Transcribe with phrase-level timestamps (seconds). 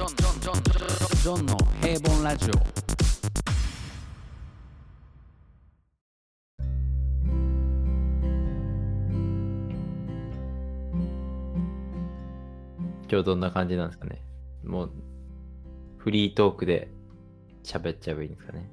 [0.00, 2.54] ジョンジョンジョンジョンジョンの平凡ラジオ
[13.10, 14.22] 今日どんな感じなんですかね？
[14.64, 14.90] もう
[15.98, 16.88] フリートークで
[17.62, 18.70] 喋っちゃえばいいんですかね？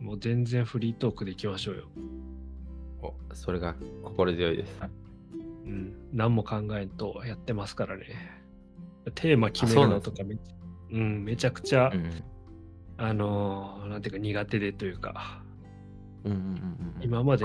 [0.00, 1.84] もう全然フリートークでいきましょうよ。
[3.00, 3.74] おそれが
[4.04, 4.76] 心強いです
[5.64, 5.94] うん。
[6.12, 8.41] 何も考えんとやってますからね。
[9.10, 10.36] テーマ決めるのとかめ,、
[10.92, 12.10] うん、めちゃくちゃ、うん。
[12.98, 15.42] あのーなんていうか苦手でというか、
[16.24, 17.44] うんうんうんうん今まで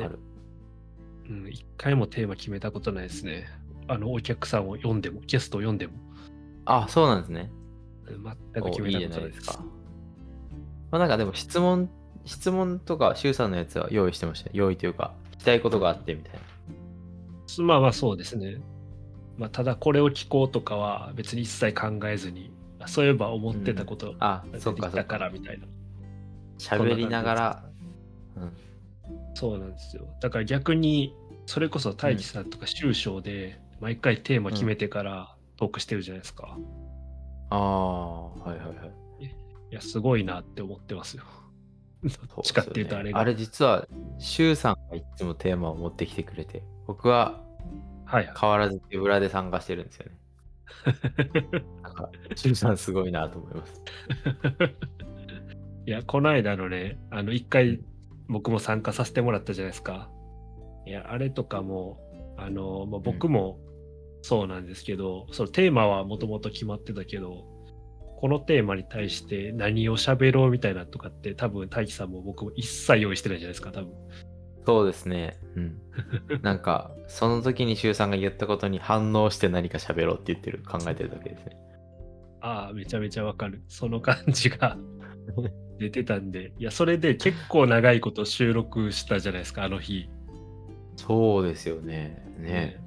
[1.29, 3.49] うん、一回もテーマ決めたことないですね。
[3.89, 5.93] あの、お客さんを読んでも、ゲストを読んでも、
[6.63, 7.51] あそうなんですね。
[8.07, 9.47] うん全く決めたことないいです。
[9.47, 9.59] か。
[10.91, 11.89] まあなんかでも質問
[12.23, 14.51] 質問とか周さんのやつは用意してましたよ。
[14.53, 17.63] 用意というか聞きたいことがあってみたいな。
[17.65, 18.57] まあまあそうですね。
[19.37, 25.67] まあ、ただこれを聞こうとかは別に一切考えずに、あそういえば思ってたことあがそっかそっ出てきたかからみたいな。
[26.57, 27.63] 喋りながら
[28.35, 28.67] うん
[29.35, 30.07] そうなんですよ。
[30.19, 31.15] だから逆に、
[31.45, 36.57] それこそ太一さんとか終章で、毎回テーマ決めてからトークしてるじゃないですか。
[37.51, 39.07] ああはいはいはい
[39.69, 41.23] いや、すごいなって思ってますよ。
[42.03, 43.19] どっちかっていうとあれが。
[43.19, 47.43] あれ実は、シュウさんがいつもテーマを持ってきてくれて、僕は
[48.07, 48.35] はいはい。
[48.39, 50.17] 変わらず手ぶらで参加してるんですよね。
[51.83, 52.09] なんか、
[52.55, 53.81] さんすごいなと思います。
[55.85, 57.79] いや、この間のね、あの、一回
[58.27, 60.09] 僕も参加させてもらったじゃないですか。
[60.85, 61.99] いや、あれとかも、
[62.37, 63.59] あの、まあ、僕も
[64.21, 67.45] そうなんですけど、そのテーマはもともと決まってたけど、
[68.19, 73.91] このテーマに対して何を喋ろうみたいなとかって多分大輝さんも僕も一切用意してないじゃないですか、多分。
[74.67, 75.39] そうですね。
[75.55, 75.77] うん。
[76.43, 81.57] なんか、その時にシュウさんが言ったことに反応して何か喋ろうって言ってる、考えてるだけですね。
[82.41, 83.61] ああ、めちゃめちゃわかる。
[83.69, 84.77] その感じが
[85.79, 90.09] 出てたんで、いや、それで結構長いこと収録したじゃないですか、あの日。
[90.97, 92.21] そうですよね。
[92.37, 92.83] ね。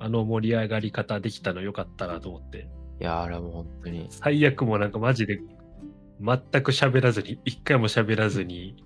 [0.00, 2.68] あの盛り上がり方できたのよかったなと思って。
[3.00, 4.08] いや、あれはもう本当に。
[4.10, 5.40] 最悪もなんかマジで
[6.20, 8.84] 全く喋らずに、一回も喋らずに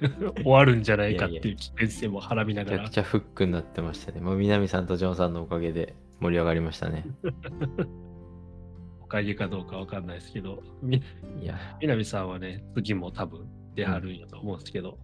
[0.42, 2.94] 終わるんじゃないかっていう危険性もはらみながらめちゃく。
[2.94, 4.20] ちゃフックになってましたね。
[4.20, 7.06] もう南さんとジョンさんのおかげで盛り上がりましたね。
[9.00, 11.02] おかげかどうかわかんないですけど、み
[11.40, 14.98] いや、南さんはね、次も多分出はるんやと思うんですけど、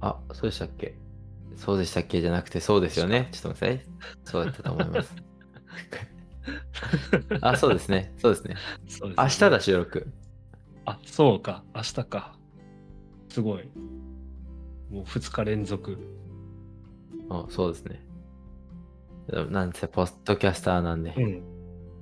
[0.00, 0.98] あ、そうでしたっけ？
[1.54, 3.28] そうでしたっけじゃなくて、そうですよね。
[3.32, 4.22] ちょっと待ってください。
[4.24, 5.16] そうだったと思います。
[7.40, 8.12] あ、そうですね。
[8.18, 8.56] そうですね。
[8.86, 10.12] すね明日だ、収録。
[10.84, 12.38] あ、そうか、明日か。
[13.36, 13.68] すごい。
[14.90, 15.98] もう2日連続。
[17.28, 18.00] あそうですね。
[19.50, 21.12] なんせ、ポストキャスターなんで。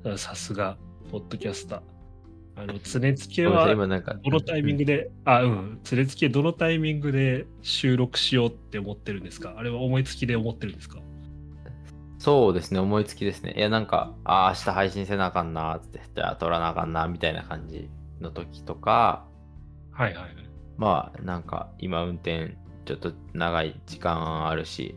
[0.04, 0.16] うん。
[0.16, 0.78] さすが、
[1.10, 2.62] ポッドキャスター。
[2.62, 9.54] あの、常付けごめんなさいは、今なんか、どのタイミングで、あ、うん、常付けどのタイミングで収録しようって思ってるんですか？
[9.56, 11.00] あれは思いつきで思ってるんですか？
[12.18, 13.54] そうですね、思いつきですね。
[13.56, 17.90] いや、なんか、あー明日配信せなあかんなつって、じゃあ撮らなあかんなみたいな感じ
[18.20, 19.26] の時とか、
[19.90, 20.43] はいはいはい。
[20.76, 24.96] まあ、なんか、今運転、ちょっと長い時間あるし、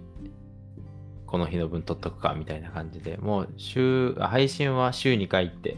[1.25, 5.77] この日の分撮っとくかみたいな感じで、もう週、あ配信は週2回って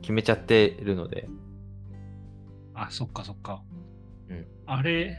[0.00, 1.28] 決めちゃってるので、
[2.74, 3.62] あ、そっかそっか。
[4.28, 5.18] うんあれ、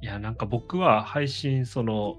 [0.00, 2.16] いや、なんか僕は配信、その、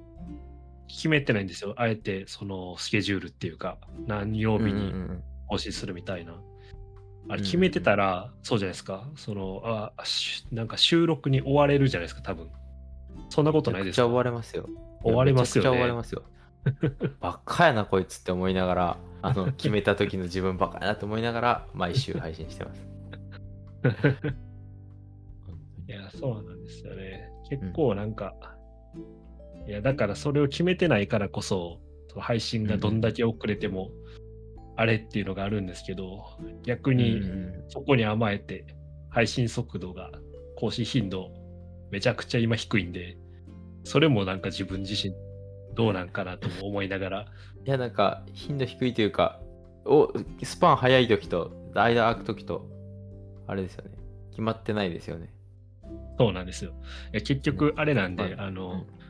[0.88, 1.74] 決めてないんですよ。
[1.78, 6.34] あえて、その、スケジュールっていうか、何曜日うんうんにうん更新するみたいな。
[6.34, 6.53] あれうん
[7.38, 9.08] 決めてたら、そうじゃないですか。
[9.16, 12.50] その、あ、しなんか収録に追われるじゃないですか、多分。
[13.30, 14.08] そんなことないですか？
[14.08, 14.68] 追われますよ。
[15.04, 16.24] 追われますよね追われますよ。
[17.20, 22.88] ばっかやな、こいつって思いながら、あの、 決めた時の自分ばっかやなと思いながら、毎週配信してます。
[25.88, 27.30] いや、そうなんですよね。
[27.50, 28.34] 結構なんか、
[29.68, 31.80] いや、だからそれを決めてないからこそ、
[32.10, 33.92] その配信がどんだけ遅れても、
[34.76, 36.24] あれっていうのがあるんですけど、
[36.64, 38.66] 逆うんにうんそこに甘えて、
[39.10, 40.12] 配信速度が、
[40.56, 41.32] 更新頻度、
[41.92, 43.18] めちゃくちゃ今低いんで、
[43.84, 45.14] それもなんか自分自身
[45.76, 47.26] どうなんかなとも思いながら、
[47.66, 49.40] いや、なんか、頻度低いというか、
[49.86, 50.12] お
[50.44, 52.68] スパン早い時と、間空く時と、
[53.48, 53.92] あれですよね。
[54.32, 55.34] 決まってないですよね。
[56.18, 56.72] そうなんですよ。
[57.12, 59.04] いや結局、あれなんで、はいあの、うん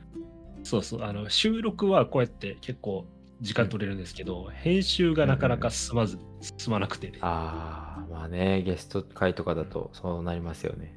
[0.63, 3.05] そうそう、あの、収録はこうやって結構
[3.43, 6.17] 時間取れるんですけど、編集がなかなか進まず、
[6.57, 10.95] 進まなくて、ああ、まあね、ゲスト回とかだとそうなりますよね。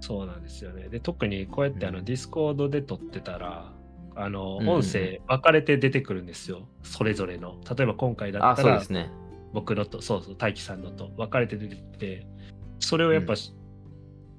[0.00, 0.88] そうなんですよね。
[0.88, 3.72] で、特にこうやってあの、うんディスコードで録ってたら、
[4.14, 6.68] あの、うんうんうん音声分かれて出てくるんですよ。
[6.82, 7.58] それぞれの。
[7.76, 9.10] 例えば今回だあったら、そうですね。
[9.54, 12.26] 僕のと、そうそう、大輝さんのと分かれて出てて、
[12.78, 13.38] それをやっぱ、うん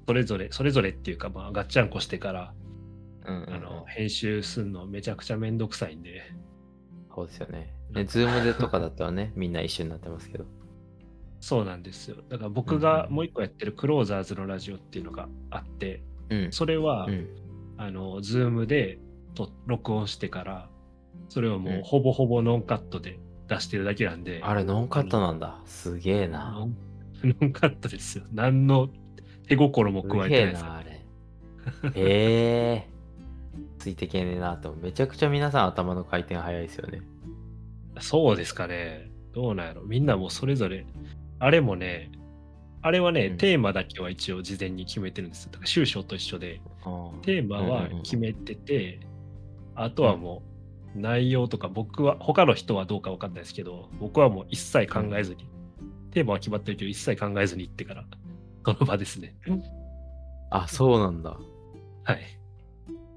[0.08, 2.54] それぞれ、それぞれっていうか、まあ、ガッチャンコしてから、
[3.26, 6.22] うんうんうんあの、編集すんのめちゃくちゃめんどくさいんで、
[7.14, 7.74] そうですよね。
[7.92, 10.44] ね、ズームでとかだったらね、 みんな一緒になってますけど。
[11.40, 12.16] そうなんですよ。
[12.28, 16.52] だから僕うんうんがもう一個やってるクローザーズのラジオっていうのがあって、うん。
[16.52, 17.28] それは、うん。
[17.78, 18.98] あの、ズームで
[19.34, 20.68] と録音してから、
[21.28, 23.18] それをもううんほぼほぼノンカットで
[23.48, 25.60] 出してるだけなんで、あれ、ノンカットなんだ。
[25.64, 26.52] すげえな。
[27.22, 28.24] ノン カットですよ。
[28.32, 28.88] 何の
[29.48, 30.62] 手心もす加えげえてないです。
[30.64, 31.02] な、あれ。
[31.94, 32.90] ええ
[33.80, 34.74] ついてけねえなと。
[34.80, 37.00] めちゃくちゃ皆さん頭の回転早いですよね。
[38.00, 39.10] そうですかね。
[39.32, 39.82] どうなんやろ。
[39.82, 40.86] みんなもうそれぞれ、
[41.38, 42.12] あれもね、
[42.82, 45.50] あれはね、うんテーマだけは一応事前に決めてるんですよ。
[45.52, 49.00] だから終章と一緒で、うんテーマはうんうんうん決めてて、
[49.74, 50.42] あとはも
[50.94, 55.48] う内容とか僕は、他の人はどうかわかんないですけど、僕はもう一切考えずに、
[56.10, 58.04] テーマは決まってるけど一切考えずに行ってから、
[58.64, 59.34] その場ですね。
[60.50, 61.38] あ、そうなんだ。
[62.04, 62.39] はい。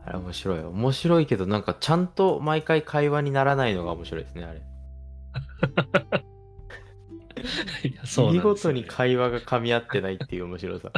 [0.06, 0.60] あれ面白い。
[0.60, 4.62] 面白いけど、なんかちゃんと毎回会話にならないのが面白いですね、あれ。
[7.90, 10.92] いやそうなん見ですよね事に会話が噛み合ってないっていう面白さ。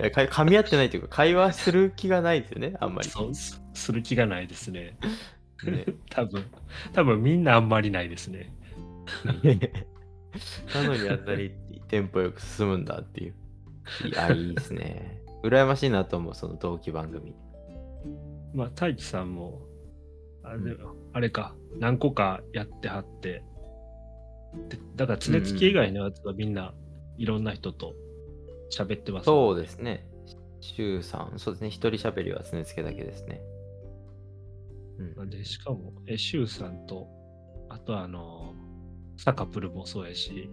[0.00, 3.08] いやか噛み合ってないというか、会話する気がないですよね、あんまり。
[3.08, 4.96] そうすする気がないですね。
[5.64, 6.44] ね多分、
[6.92, 8.52] 多分みんなあんまりないですね。
[10.74, 11.52] なのにあんなに
[11.88, 13.34] テンポよく進むんだっていう。
[14.08, 15.22] いや、いいですね。
[15.42, 17.34] 羨ましいなと思う、その同期番組。
[18.54, 19.62] まあ、大輝さんも、
[20.42, 20.78] あれ,、うん
[21.12, 23.44] あれか、何個かやってはって、
[24.68, 26.74] でだから、常月以外のやつはみんな
[27.16, 27.94] いろんな人と
[28.70, 30.06] 喋ってますそうですね。
[30.60, 31.68] 週さん、そうですね。
[31.68, 33.42] 一人喋りは常つけだけですね。
[35.16, 35.30] うん。
[35.30, 37.08] で、しかも、え、シュウさんと、
[37.68, 38.54] あとあの、
[39.16, 40.48] サカプルもそうやし、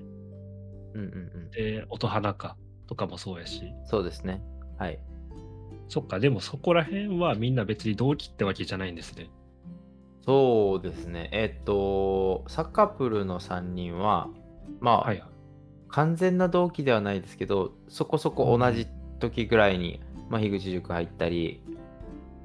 [0.94, 1.52] うんうんうん。
[1.52, 2.58] で、音花か
[2.88, 4.42] とかもそうやし、そうですね。
[4.78, 5.00] はい。
[5.90, 9.30] そっか、でもそこら辺はみんな別に同期ってわけじゃないんですね。
[10.24, 11.30] そうですね。
[11.34, 14.30] えっと、サッカープルの3人は、
[14.80, 15.30] まあ、はいはい。
[15.90, 18.88] 完全な同期ではないですけど、そこそこ同じ
[19.20, 20.00] 時ぐらいに、
[20.30, 21.64] まあ、樋口塾入ったり、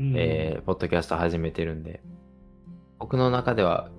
[0.00, 2.02] うんえーポッドキャスト始めてるんで、
[2.98, 3.90] 僕の中では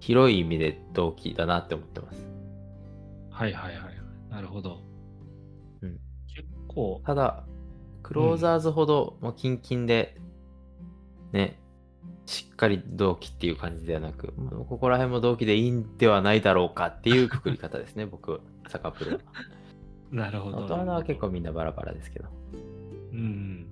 [0.00, 2.28] 広い意味で同期だなって思ってます。
[3.30, 3.98] はいはいはい。
[4.30, 4.82] なるほど。
[5.82, 7.46] うん結構、ただ、
[8.08, 10.16] クローザーズほど、もうキンキンで、
[11.32, 11.58] ね、
[12.24, 14.32] しっかり同期っていう感じではなく、
[14.66, 19.18] ここら辺も同期でいいんではないだろうかっていうくくり方ですね、 僕、サカプルは。
[20.10, 20.56] なるほど。
[20.60, 22.30] 大人は結構みんなバラバラですけど。
[23.12, 23.66] うん。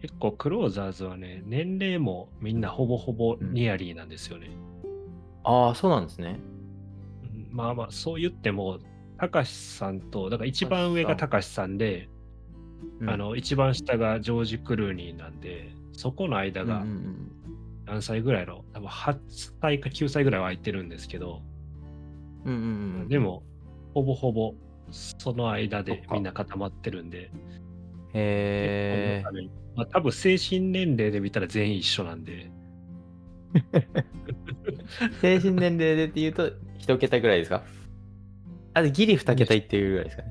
[0.00, 4.48] 結構クローザーズはね、年齢もみんなほぼほぼニアリーなんですよね。
[5.44, 6.40] ああ、そうなんですね。
[7.22, 8.78] うんまあまあ、そう言っても、
[9.18, 12.15] たかしさんと、だから一番上がたかしさんで、うん
[13.06, 16.84] あ、の、一番下がジョージ・クルーニーなんで、そこの間が
[17.84, 19.18] 何歳ぐらいの、多分8
[19.60, 21.42] 歳か9歳ぐらいは空いてるんですけど、
[22.44, 23.08] うんうんうんうん。
[23.08, 23.42] で、も、
[23.94, 24.54] ほぼほぼ
[24.90, 27.30] その間でみんな固まってるんで、
[28.14, 29.24] へえ
[29.74, 32.50] まあ、多分精神年齢で見たら全員一緒なんで、
[35.20, 37.62] 精神年齢でって言うと、一桁ぐらいですか？
[38.74, 40.28] あ、でギリ二桁いってるぐらいですかね。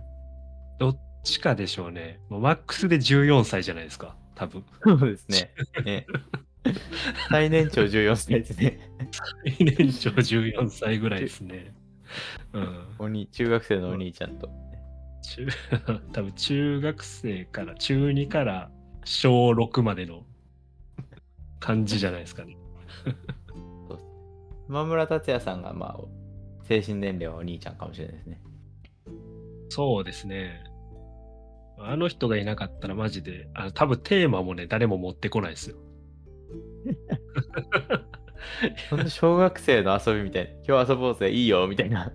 [0.80, 2.20] どっちかでしょうね。
[2.30, 4.64] もうマックスで14歳じゃないですか、多分。
[4.84, 5.54] そうですね。
[5.84, 6.08] ね
[7.30, 8.80] 最年長14歳ですね。
[9.46, 11.74] 最年長14歳ぐらいですね。
[12.54, 12.86] うん。
[13.00, 14.50] おに中学生のお兄ちゃんと。
[15.22, 15.48] 中
[16.14, 18.72] 多分中学生から、中2から
[19.04, 20.26] 小6までの
[21.60, 22.58] 感じじゃないですかね。
[24.68, 26.00] 今村達也さんが、まあ、
[26.64, 28.42] 精神年齢はお兄ちゃんかもしれないですね。
[29.70, 30.64] そうですね。
[31.78, 35.78] あの人がいなかったらマジで、あの多分テーマもね、誰も持ってこないですよ。
[39.10, 40.52] 小学生の遊びみたいな。
[40.68, 42.12] 今日遊ぼうぜ、いいよ、みたいな。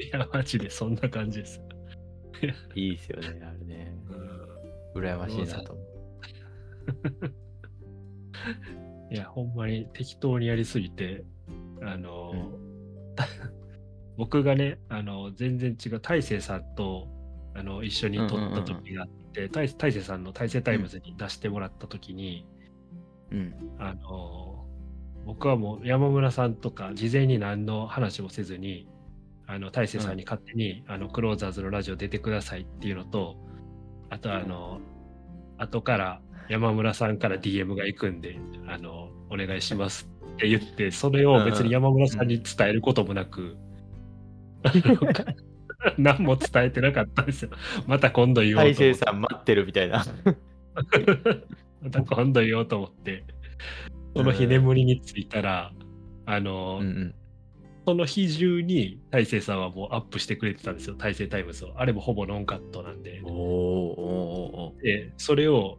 [0.00, 1.60] いや、マジでそんな感じです。
[2.74, 3.94] いいですよね、あれね。
[4.10, 4.38] うん
[4.94, 5.88] 羨ましいなと思う。
[9.14, 11.24] いや、ほんまに適当にやりすぎて、
[11.82, 12.32] あの、
[14.16, 17.08] 僕がね、あの、全然違う、大勢さんと、
[17.58, 22.46] あの、一緒に録った時があって、大大勢さんの大勢タイムズに出してもらった時に、
[23.32, 23.54] うん。
[23.78, 24.64] あの、
[25.26, 28.88] 僕はもう山村さんとか、事前に何の話もせずに、
[29.46, 33.36] あの、大勢さんに勝手に、あの、クローザーズのラジオ出てくださいっていうのと、
[34.10, 34.80] あとあの、
[35.58, 43.56] 後から山村さんから DM が行くんで、あの、お願いしますって言って、それを別に山村さんに伝えることもなく、
[45.98, 47.50] 何も伝えてなかったんですよ。
[47.86, 48.92] また今度言おう大と思って。
[48.92, 50.04] 勢さん待ってるみたいな。
[51.82, 53.24] また今度言おうと思って。
[54.16, 55.72] その日眠りについたら、
[56.26, 57.14] あの、うんうん。
[57.86, 61.72] その日中に大勢さんはもうアップしてくれてたんですよ、大勢タイムズを。
[61.76, 63.22] あれもほぼノンカットなんで。
[64.82, 65.78] で、それを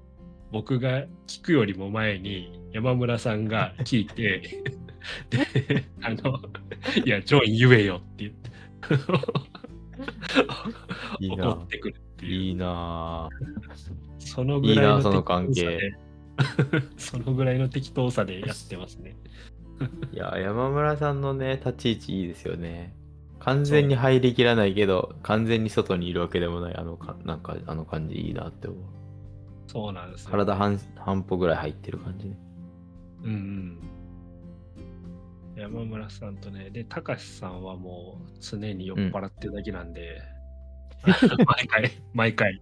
[0.51, 4.41] 僕が聞くよりも前に山村さんが聞いて、
[5.29, 6.39] で、あの、
[7.05, 8.49] いや、ジョン言えよって言って。
[11.19, 12.31] いいな 怒ってくるっていう。
[12.31, 13.29] いいな
[14.19, 15.79] そのぐらいのいいなその関係
[16.97, 19.17] そのぐらいの適当さでやってますね。
[20.11, 22.95] いや、山村さんのね、立ち位置いいですよね。
[23.39, 28.79] 完全に入りきらないけど、完全に外にいるわけでもない、あのか、なんか、あの感じいいなって思う。
[29.67, 30.31] そうなんですよ。
[30.31, 32.37] 体半半歩ぐらい入ってる感じね。
[33.23, 33.79] うんうん。
[35.59, 40.21] 山村さんとね、で、高橋さんはもう常に酔っ払ってるだけなんで、
[41.45, 42.61] 毎回、毎回、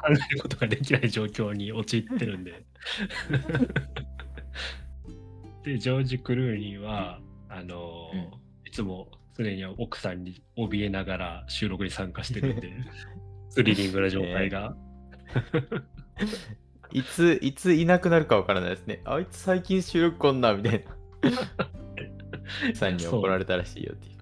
[0.00, 2.64] 考えることができない状況に陥ってるんで。
[5.64, 12.70] で、ジョージ・クルーニーは、あの、うんいつも常に奥さんに怯えながら収録に参加してるんで、
[13.48, 14.76] スリリングな状態が。
[16.92, 19.00] いつ、いついなくなるかわからないですね。
[19.04, 20.98] あいつ最近収録こんな、みたいな。
[22.74, 24.18] さんに怒られたらしいよっていう。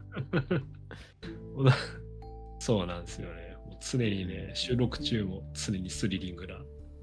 [2.59, 3.57] そうなんですよね。
[3.67, 6.59] もう常にね、収録中も常にスリリングな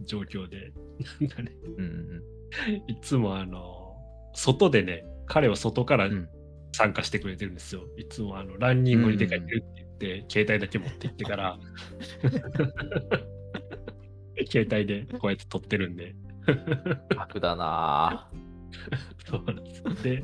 [0.05, 0.73] 状況で、
[1.19, 2.23] なんかね、うんうん
[2.87, 3.95] いつもあの、
[4.35, 6.29] 外でね、彼は外からうん。
[6.75, 7.83] 参加してくれてるんですよ。
[7.97, 11.59] いつもあの、ランニングに出かけるって言って、携帯だけ持って行ってから、
[14.49, 16.15] 携帯でこうやって撮ってるんで、
[17.15, 18.27] 楽だな
[19.25, 19.83] そうなんです。
[20.03, 20.23] で、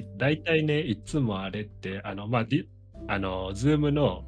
[0.00, 2.66] で大体ね、いつもあれって、あの、まあ、ディ
[3.06, 4.24] あの、ズームの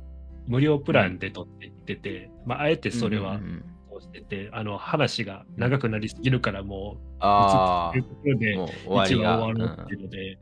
[0.47, 3.65] 無料プランで撮っていってて、まあ、あえてぁそれはうんうんうん
[4.01, 9.31] してて、あの、話が長くなりすぎるから、もう、あ映ってるところで一りが。
[9.33, 10.39] 話終わるっていうので、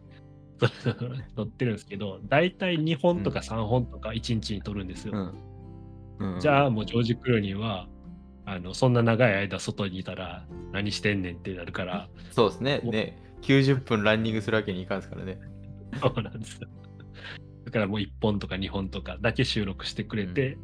[1.36, 5.12] 撮ってるんですけど、大体2本とか3本とか1日に撮るんですよ。
[5.14, 5.20] うん
[6.34, 7.88] うんじゃあ、もうジョージ・クルーニーは、
[8.50, 12.80] あのそんな長い間外にいたら何してんねんってなるから、そうですね。
[12.80, 15.38] ね、90分ランニングするわけにいかんですからね。
[16.00, 16.68] そうなんですよ。
[17.66, 20.56] だからもう1本とか2本とかだけ収録してくれて、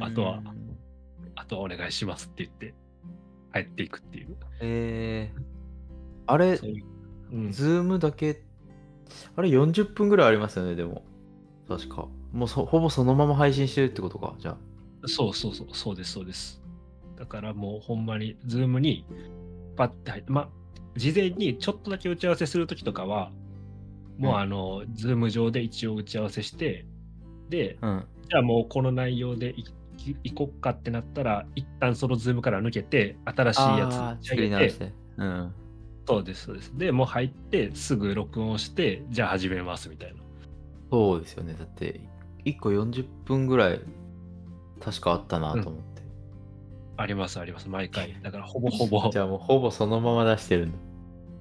[0.00, 0.42] あとは
[1.36, 2.74] あとはお願いしますって言って
[3.52, 4.36] 帰っていくっていう。
[4.60, 5.40] えー、
[6.26, 6.84] あれ、そういう
[7.30, 8.42] うん、ズームだけ、
[9.36, 11.04] あれ40分ぐらいありますよね、でも。
[11.68, 12.08] 確か。
[12.32, 14.56] もうそほぼそのまま配信してるってことか、じゃあ。
[15.06, 16.57] そうそうそう、そうです、そうです。
[17.18, 19.04] だからもうほんまに、ズームに
[19.76, 20.48] パッて入って、まあ、
[20.96, 23.30] 事前にちょっとだけ打ち合わせするときとかは、
[24.18, 26.86] もううんあの、ズーム上で一応打ち合わせして、
[27.48, 28.04] で、うん。
[28.28, 29.64] じゃあもうこの内容でい
[30.06, 34.92] いいこっかってなったら、一旦そのズームから抜けて、新しいやつ作り直し、て。
[35.16, 35.52] うん。
[36.06, 36.76] そうです、そうです。
[36.78, 40.22] で、もう入って、すぐ録音して、じゃあ始めますみたいな。
[40.90, 41.54] そうですよね。
[41.58, 42.00] だって、
[42.44, 43.80] 1個40分ぐらい、
[44.80, 45.97] 確かあったなと思って。
[46.98, 48.20] あります、あります、毎回。
[48.22, 50.78] だからほぼほぼ、 じゃあもうほぼそのまま出してるんだ。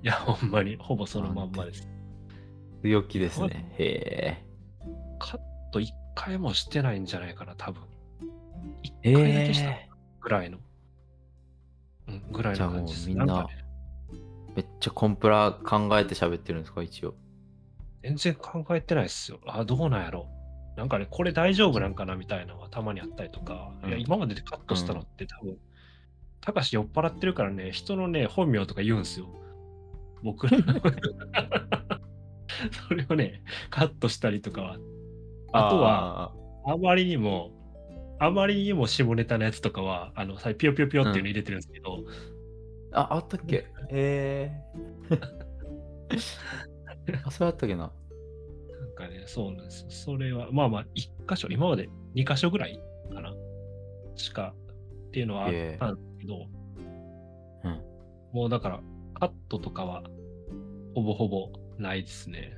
[0.04, 1.90] いや、ほんまに、ほぼそのまんまです。
[2.84, 3.74] 強気ですね。
[3.80, 4.46] へえ。
[5.18, 5.40] カッ
[5.72, 7.84] ト1回もしてないんじゃないかな、多分。
[9.02, 9.90] え1回だけしたえ
[10.22, 10.60] ぐらいの。
[12.08, 13.10] うん、ぐらいじゃあもうの感じです。
[13.10, 13.66] みんななんかね、
[14.56, 17.16] めっちゃコンプラ考えて喋ってるんですか、一応。
[18.04, 19.40] 全然考えてないっすよ。
[19.48, 20.28] あ、どうなんやろ
[20.78, 25.58] なんかね、これ大丈夫なんかなみたいなのがたまにあったりとか、うんいや、今まででカットしたのって多分、
[26.40, 29.28] たかし酔っ払ってるからね、人のね、本名とか言うんすよ。
[30.24, 30.58] 僕ら。
[32.88, 33.42] それをね、
[33.72, 34.78] カットしたりとかは。
[35.52, 36.32] あとは、
[36.66, 37.52] ああまりにも、
[38.20, 42.04] あまりにも下ネタのやつとかは、あの、さピヨピヨピヨっていうの入れてるんですけど、ー、
[42.92, 43.66] あ、あったっけ？
[43.90, 44.52] え
[45.10, 45.18] え
[47.26, 47.92] あ、それあったっけな？
[48.98, 49.88] かね、そうなんですよ。
[49.90, 52.80] それは、まあまあ、一箇所、今まで二箇所ぐらい
[53.14, 53.34] かな
[54.16, 54.54] しか
[55.08, 56.48] っていうのはあったんですけど、
[57.64, 57.82] うん。
[58.34, 58.82] もうだから、
[59.14, 60.04] カットとかは、
[60.96, 62.54] ほぼほぼないですね。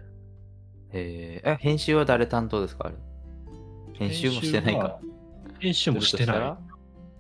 [0.92, 2.88] えー、え、編集は誰担当ですか？
[2.88, 2.98] あれ。
[3.94, 5.00] 編集もしてないか。
[5.60, 6.40] 編集もしてない。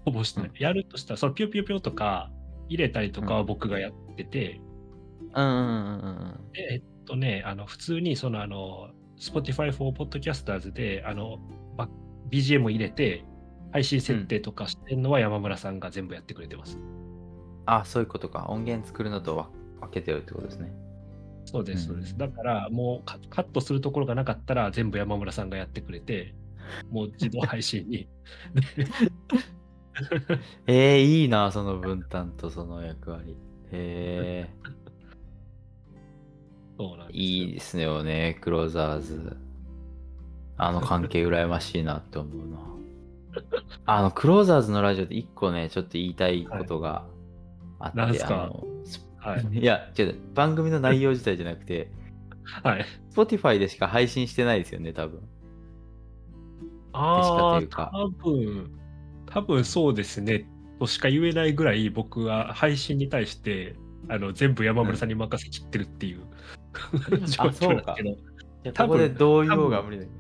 [0.06, 0.52] ほぼしてない。
[0.58, 2.32] やるとしたら、そのピヨピヨピヨとか
[2.70, 11.40] 入れたりとかはうん僕がやってて、したらうんうんうんうんでえっとね、あの普通にそのあの Spotify for Podcasters であの
[11.78, 11.88] バ
[12.32, 13.26] BGM 入れて
[13.72, 16.80] 配信設定とかしてるのは山村さんが全部やってくれてます。
[17.66, 18.48] あ、そういうことか。
[18.50, 19.50] 音源作るのとは
[19.80, 20.72] 分けてるってことですね。
[21.46, 22.14] そうです、そうです。
[22.14, 26.34] うんだから、もうカカットするところがなかったら、全部山村さんがやってくれて、
[26.90, 28.08] もう自動配信に。
[30.66, 33.38] えー、いいな、その分担とその役割。
[33.72, 34.50] へえ
[36.80, 39.36] そうなんですよいいですねよね、クローザーズ。
[40.56, 42.58] あの関係羨ましいなって思うな。
[43.86, 47.06] あの、クローザーズのラジオで一個ね、ちょっと言いたいことが
[47.80, 49.46] あって、なんすのスはい。
[49.60, 51.92] いや、違う、番組の内容自体じゃなくて、
[52.64, 52.86] はい。
[53.12, 55.22] Spotify でしか配信してないですよね、多分。
[56.94, 58.72] ああ、多分、
[59.26, 60.50] 多分そうですね。
[60.80, 63.76] としか言えないぐらい、僕は配信に対して、
[64.08, 66.22] あの全部山村さんに任せきってるっていう、
[67.28, 67.96] 状況そうか
[68.74, 70.18] 多分でどう言おうが無理だけど。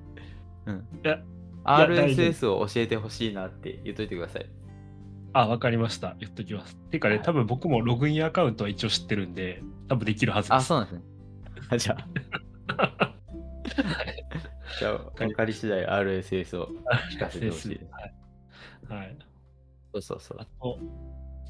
[0.67, 0.87] うん。
[1.03, 1.21] いや
[1.63, 4.49] RSS を教えてほしいなって言っといてください。
[5.33, 6.15] あ、わかりました。
[6.19, 6.75] 言っときます。
[6.89, 10.57] てかね、はい多分僕もログインアカウントは一応知ってるんで、多分できるはずです。
[10.57, 11.03] あ、そうなんですね。
[11.69, 13.15] あじゃあ。
[14.79, 16.69] じゃあ、 分かり次第 RSS を
[17.11, 17.79] 聞かせてほしいでい。
[18.91, 19.17] はい。
[19.93, 20.47] そうそうそうあ。
[20.61, 20.79] と、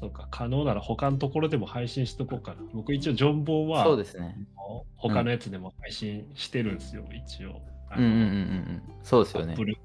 [0.00, 2.62] そうか、可能なら他のところでも配信しとこうかな。
[2.72, 4.36] 僕一応、ジョンボンは、そうですね。
[4.96, 7.60] 他のやつでも配信してるんですよ、一応。
[7.90, 8.82] あのうんうんうんうん。
[9.02, 9.64] そうですよねアップ。
[9.64, 9.76] ル、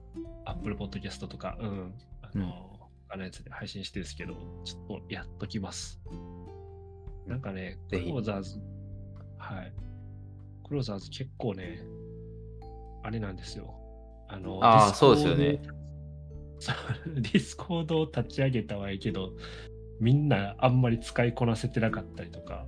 [0.46, 1.94] アップルポッドキャストとか、うん。
[2.22, 2.76] あの、うん
[3.08, 6.02] 他のやつで配信してるんですけど、ちょっとやっときます。
[7.28, 8.60] なんかね、クローザーズ、
[9.38, 9.74] はい。
[10.68, 11.82] クローザーズ結構ね、
[13.04, 13.74] あれなんですよ。
[14.28, 15.62] あの、あそうですよね。
[17.16, 19.34] ディスコードを立ち上げたはいいけど、
[20.00, 22.66] みんなあんまり使いこなせてなかったりとか、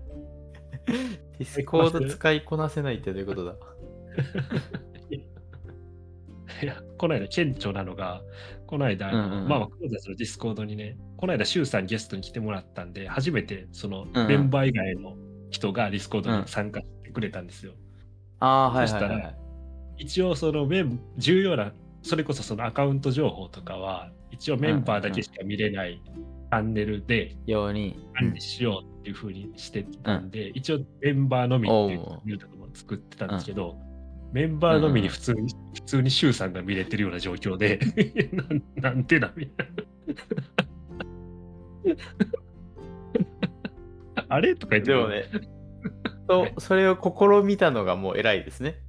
[0.88, 3.55] ディスコード使いこなせないってどういうことだ？
[6.63, 8.22] いや、この間顕著なのが、
[8.65, 9.48] この間、あのうんうんうん。
[9.48, 14.27] まあ、クローザーズのディスコードにね、この間、シュウさんゲストに来てもらったんで、初めてそのうんうん。
[14.27, 15.17] メンバー以外の
[15.50, 17.74] 人がディスコードに参加してくれたんですよ。
[18.39, 19.15] ああー、はいそしたらはい。
[19.17, 19.38] はいはい。
[19.98, 27.99] 一応、そのメン重要な、それこそそのアカウント情報とかは、一応メンバーだけしか見れないチャンネルでように。
[28.15, 33.77] 管理しようっていうふうにしてたんで、一応メンバーのみっていうおうチャンネルとかも作ってたんですけど、
[34.33, 37.79] メンバーのみに普通に、普通にシュウさんが見れてるような状況で、
[38.33, 39.83] なんなんでだみたいな。
[44.29, 45.23] あれとか言ってでもね、
[46.27, 48.81] そそれを試みたのがもう偉いですね。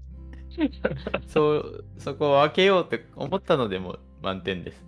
[1.28, 4.84] そう、そこを開けようって思ったのでもう満点です。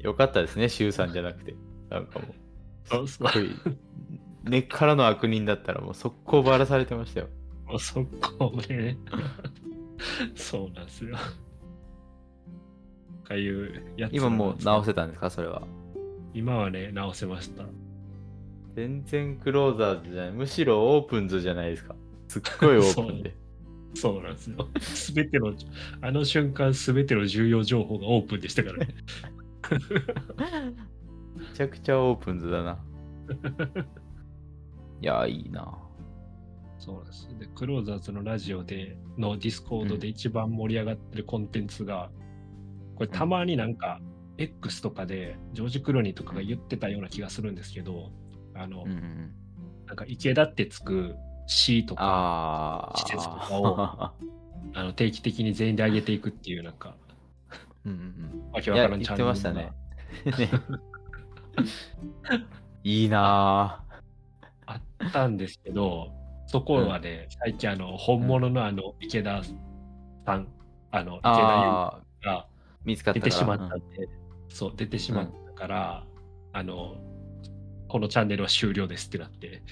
[0.00, 1.54] よかったですね、シュウさんじゃなくて。
[1.90, 3.50] なんかもう、すごい
[4.44, 7.28] 根っからの悪人だったらもう速攻バラされてましたよ。
[7.66, 8.96] もうそこね。
[10.34, 11.16] そうなんですよ。
[13.26, 15.62] かいうやつ今もう直せせたんですか、それは。
[16.32, 17.64] 今はね、直せました。
[18.74, 20.32] 全然クローザーズじゃない。
[20.32, 21.96] むしろオープンズじゃないですか。
[22.28, 23.34] すっごいオープンで。
[23.94, 24.68] そうなんですよ。
[24.80, 25.54] すべての、
[26.02, 28.94] あの瞬間、すべての重要情報がオープンでしたからね。
[31.36, 32.78] めちゃくちゃオープンズだな。
[35.00, 35.78] いや、いいな。
[36.78, 37.28] そうです。
[37.38, 42.10] で、クローザーズのラジオで、のディスコードで一番盛り上がってるコンテンツが、
[42.94, 44.00] これたまになんか、
[44.38, 48.12] X とかで、ジョージ・クロニーとかが言ってたような気がするんですけど、
[48.54, 49.34] あの、うんうん。
[49.86, 52.92] なんか池田ってつく詩とか。
[52.96, 54.12] 施設とかを
[54.74, 56.96] あの定期的に全員で上げていくっていう、なんか、
[57.86, 58.02] うんうんう
[58.48, 58.52] ん。
[58.52, 59.72] わからん言ってましたね。
[62.82, 63.82] いいな
[64.66, 64.80] あっ
[65.12, 66.12] たんですけど、
[66.46, 69.42] そこはね、最近あの、本物のあの、池田
[70.24, 70.48] さん、
[70.90, 71.70] あの、池田優
[72.22, 72.46] が
[73.14, 74.08] 出てしまったんで、
[74.48, 76.06] そう、出てしまったから、
[76.52, 76.96] あの、
[77.88, 79.62] このチャンネルは終了ですってなって、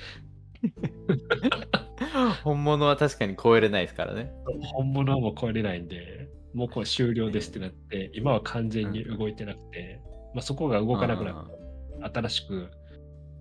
[0.63, 0.67] う
[2.31, 4.33] ん本物は確かに超えれないですからね。
[4.75, 6.24] 本物はもう超えれないんで、
[6.55, 10.01] もうこれ終了ですってなって、今は完全に動いてなくて、
[10.35, 11.35] まあ、そこが動かなくなっ
[12.01, 12.21] た。
[12.21, 12.71] 新しく、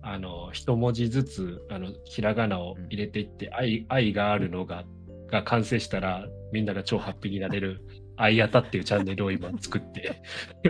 [0.02, 4.84] あの、一文字ずつ、あの、ひらがなを入れていって、愛、愛があるのが、
[5.30, 7.80] が完成したら、みんなが超ハッピーになれる、
[8.16, 10.22] 愛あたっていうチャンネルを今作って、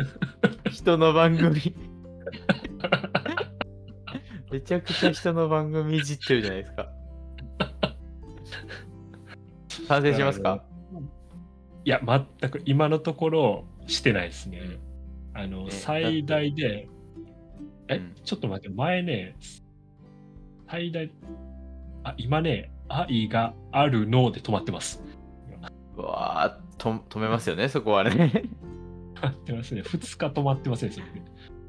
[0.71, 1.75] 人の番組。
[4.51, 6.89] めちゃくちゃ人の番組いじってるじゃないですか。
[9.89, 10.65] 完成しますか？
[11.85, 12.01] いや、
[12.41, 14.79] 全く今のところしてないですね。
[15.35, 16.89] あの、え最大で、
[17.89, 19.37] え、うんちょっと待って、前ね、
[20.69, 21.11] 最大、
[22.05, 25.03] あ、今ね、愛があるので止まってます。
[25.97, 28.11] うわーと止めますよね、 そこはね。
[29.15, 29.83] 止まってますね。
[29.83, 31.07] 2日止まってません、それ。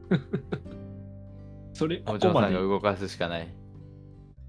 [1.74, 3.48] それ、こお嬢さんが動かすしかない。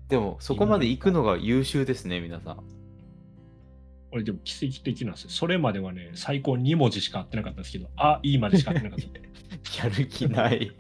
[0.09, 2.65] でも、そこまで行くのが優秀ですね、皆さん。
[4.11, 5.31] これでも奇跡的なんですよ。
[5.31, 9.87] それまではね、最高2文字しか合ってなかったんですけど、あ、いいまでしか合ってなかった。
[9.87, 10.73] やる気ない。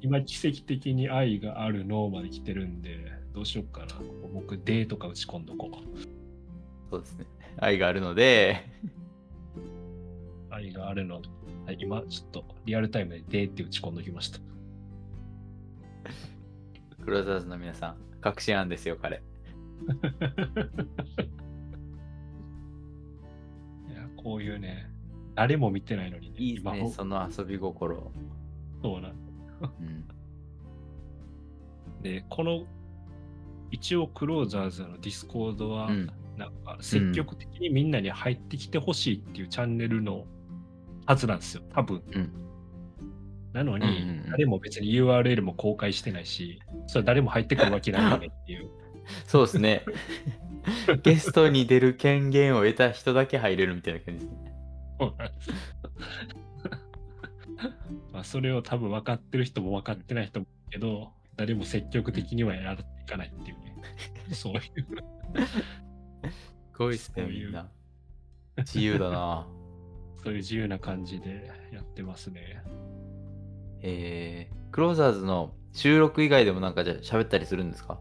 [0.00, 3.96] 今、奇跡的に愛があるのまで来てるんで、どうしようかな。
[4.32, 6.90] 僕、でとか打ち込んどこう。
[6.90, 7.26] そうですね。
[7.56, 8.64] 愛があるので、
[10.50, 11.20] 愛があるの。
[11.66, 14.38] はい、今、ちょっとリアルタイムででって打ち込んどきました。
[17.04, 19.22] クローザーズの皆さん、確信犯ですよ、彼。
[24.22, 24.90] こういうね、
[25.34, 28.10] 誰も見てないのにね、今いいね、その遊び心。
[28.82, 30.08] そうなんうん。
[32.02, 32.64] で、この、
[33.70, 40.24] 一応クローザーズのディスコードは、うんなんか積極的にみんなに入ってきてほしいっていうチャンネルの
[41.04, 42.00] はずなんですよ、多分。
[42.14, 42.32] うん
[43.52, 48.70] なのに、うんうんうん誰も別に URL も公開してないし、それ誰も入ってくるわけないよねっていう。
[49.26, 49.84] そうですね。
[51.02, 54.52] ゲストに出る権限を得た人だけ入れるみたいな感じですね。
[55.00, 55.50] そうなんです
[58.12, 63.74] まあそれを多分分かってる人も分かってない人もいるけど、誰も積極的にはやっていかないっていうね。
[64.32, 64.60] そういう。
[64.60, 64.68] す
[66.76, 67.68] ごいですね、そういうみんな。
[68.58, 69.46] 自由だな。
[70.22, 72.62] そういう自由な感じでやってますね。
[73.80, 78.00] えー、クローザーズの収録以外でもなんかじゃあ喋ったりするんですか？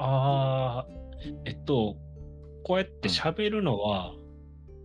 [0.00, 0.86] ああ、
[1.44, 1.96] えっと、
[2.64, 4.12] こうやって喋るのは、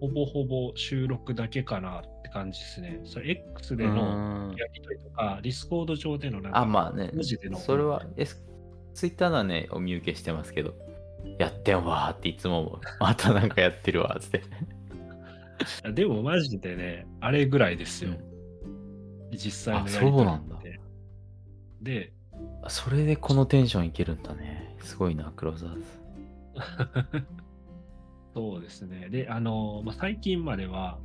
[0.01, 3.01] ほぼほぼ収録だけかなって感じですね。
[3.05, 7.57] それ X でうのやりとりとか、ディスコード上でのなんか、あ、まあね文字での。
[7.57, 8.43] それは、S、
[8.93, 10.75] ツイッターのはね、お見受けしてますけど、
[11.39, 14.43] やってんわーっていつも思う、 またなんかやってるわーって。
[15.93, 18.11] でもマジでね、あれぐらいですよ。
[18.11, 18.35] うん
[19.37, 20.79] 実際のあやりとりそうなんだって
[21.81, 22.14] で、あ
[22.69, 24.75] それでこのテンションいけるんだね。
[24.81, 25.83] すごいな、クローザーズ。
[28.33, 29.09] そうですね。
[29.09, 30.99] で、あの、まあ、最近までは、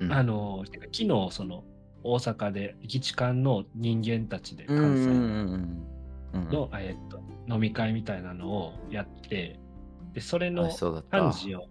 [0.00, 1.64] うんあの、昨日、その、
[2.04, 9.58] 大阪で、基地間の人間たちで、うん関西の、えっと、飲み会みたいなのをやって、
[10.12, 10.64] で、それの。
[10.64, 10.78] 幹
[11.48, 11.66] 事を、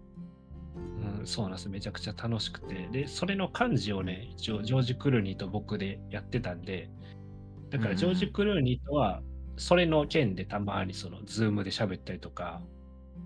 [1.20, 1.68] うん、そうなんです。
[1.68, 2.88] めちゃくちゃ楽しくて。
[2.92, 6.90] で、それの幹事をね、一応、ジョージ・クルーニーと僕でやってたんで、
[7.72, 9.22] だから、ジョージ・クルーニーとは、
[9.56, 12.60] それの件でたまに、その、ズームで喋ったりとか、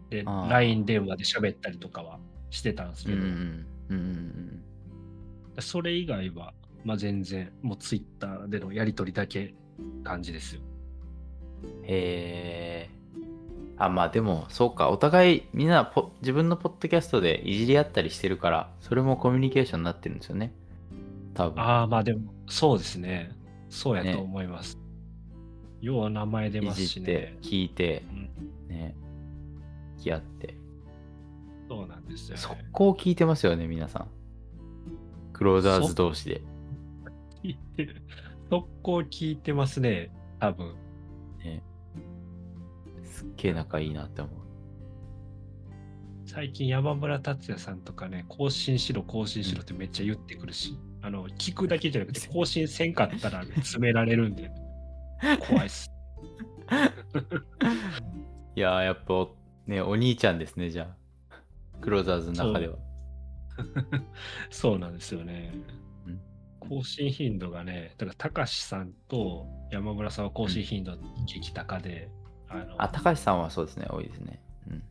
[0.09, 4.63] で、LINE 電話で喋ったりとかはしてたんですけど、うんうん
[5.59, 6.53] それ以外は、
[6.85, 9.55] まあ、全然、もう、ツイッターでのやりとりだけ
[10.05, 10.61] 感じですよ。
[11.63, 11.85] うん。
[11.85, 12.91] へえ。
[13.79, 14.91] あ、まあでも、そうか。
[14.91, 20.53] お互い、みんなポ自分のポッドキャストでいじり合ったりしてるから、それもコミュニケーションになってるんですよね。
[21.35, 21.63] 多分。
[21.63, 23.33] ああ、まあでも、そうですね。
[23.68, 24.79] そうやねと思います。
[25.81, 27.37] よう名前出ますしね、。
[27.42, 28.94] 聞いてう、ん、ね。
[29.98, 30.57] 聞き合って。
[31.68, 32.40] そうなんですよ、ね。
[32.40, 34.09] 速攻聞いてますよね、皆さん。
[35.33, 36.42] クローザーズ同士で。
[37.42, 38.02] 聞いてる。
[38.50, 40.74] 速攻聞いてますね、多分。
[41.44, 41.62] ね。
[43.05, 44.35] すっげえ仲いいなって思う。
[46.24, 54.51] 最近山村達也さんとかね、更新しろ、更新しろってめっちゃ言ってくるし、あの、聞くだけじゃなくて、更新せんかったら詰められるんで、
[55.49, 55.88] 怖いっす。
[58.57, 59.29] いやー、やっぱ、
[59.69, 60.92] ね、お兄ちゃんですね、じゃ
[61.31, 61.37] あ。
[61.81, 62.79] クローザーズの中では。
[64.51, 65.55] そうなんですよね
[66.07, 66.21] うん。
[66.59, 72.11] 更新頻度がね、だから、たかしさんと山村さんは更新頻度激高で、
[72.49, 74.42] あのあ、高橋さんはそうですね、多いですね。
[74.69, 74.83] うん。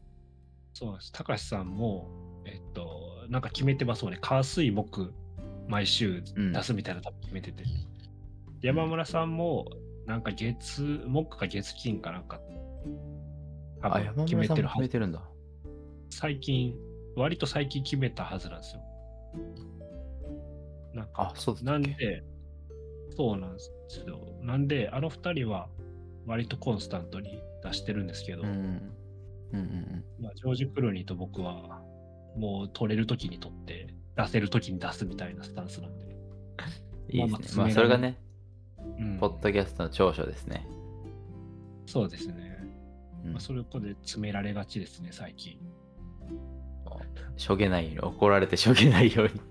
[0.71, 1.11] そうなんです。
[1.11, 2.07] たかしさんも、
[2.45, 4.19] えっと、なんか決めてますもんね。
[4.21, 5.13] 火水木、
[5.67, 7.63] 毎週うん出すみたいなの多分決めてて。
[8.61, 9.67] で山村さんも、
[10.05, 12.39] なんか月、木か月金かなんか、
[14.25, 14.75] 決めてるはず。
[14.75, 15.21] 決めてるんだ。
[16.09, 16.75] 最近、
[17.15, 18.81] 割と最近決めたはずなんですよ。
[20.93, 22.23] なんか、あ、そうなんで、
[23.15, 24.19] そうなんですよ。
[24.41, 25.69] なんで、あの二人は
[26.25, 28.49] 割とコンスタントに出してるんですけど、うん。
[28.49, 28.55] うん
[29.51, 30.23] うんうん。
[30.23, 31.81] まあ、ジョージ・クルーニーと僕は、
[32.37, 36.05] もう取れるときに取って、出せるときに出すみたいなスタンスなんで。
[37.09, 37.63] いいですね。
[37.63, 38.17] まあそれがね、
[38.99, 40.67] うんポッドキャストの長所ですね。
[41.85, 42.57] そうですね。
[43.25, 45.57] うんまあ、それこで詰められがちですね、最近。
[47.37, 49.31] しょげないように、怒られてしょげないように。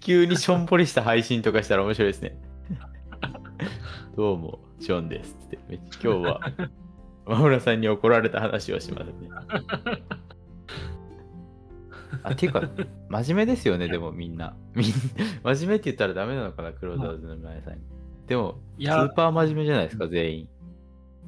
[0.00, 2.36] 急にしょんぼりした配信とかしたら面白いですね。
[4.16, 5.58] どうも、ジョンですって。
[5.70, 6.40] 今日は、
[7.26, 9.14] 真村さんに怒られた話をしますね。
[12.24, 12.68] あ、っていうか、
[13.08, 14.56] 真面目ですよね、でもみんな。
[14.74, 14.92] みん
[15.44, 17.80] 真面目って言ったらダメなのかな、クローザーズの皆さんに。
[18.26, 20.48] でも、スいやーパー真面目じゃないですか、全員。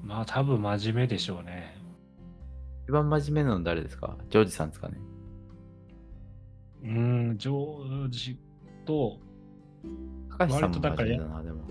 [0.03, 1.77] まあ多分真面目でしょうね。
[2.85, 4.17] 一番真面目なの誰ですか？
[4.31, 4.99] ジョージさんですかね。
[6.83, 8.39] うーん、ジョージ
[8.87, 9.19] と、
[10.31, 11.63] 高橋さんもとだから面目だな、でも。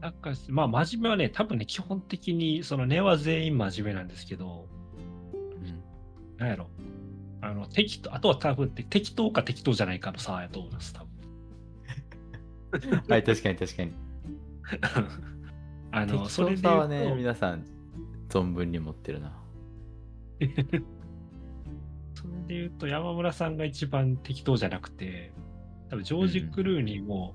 [0.00, 4.67] なんか、まあ真面目はね、多分ね、基本的に、その根は全員真面目なんですけど、
[6.38, 6.68] なんやろ。
[7.40, 11.08] あの、適当、あとは多分適当か適当じゃないかの差やと思います、多分。
[13.08, 13.92] はい、確かに確かに。
[15.92, 17.64] あの、適それさはね、皆さん、
[18.28, 19.32] 存分に持ってるな。
[22.14, 25.32] それで言うと、山村さんが一番適当じゃなくて、
[25.90, 27.34] 多分ジョージ・クルーニーも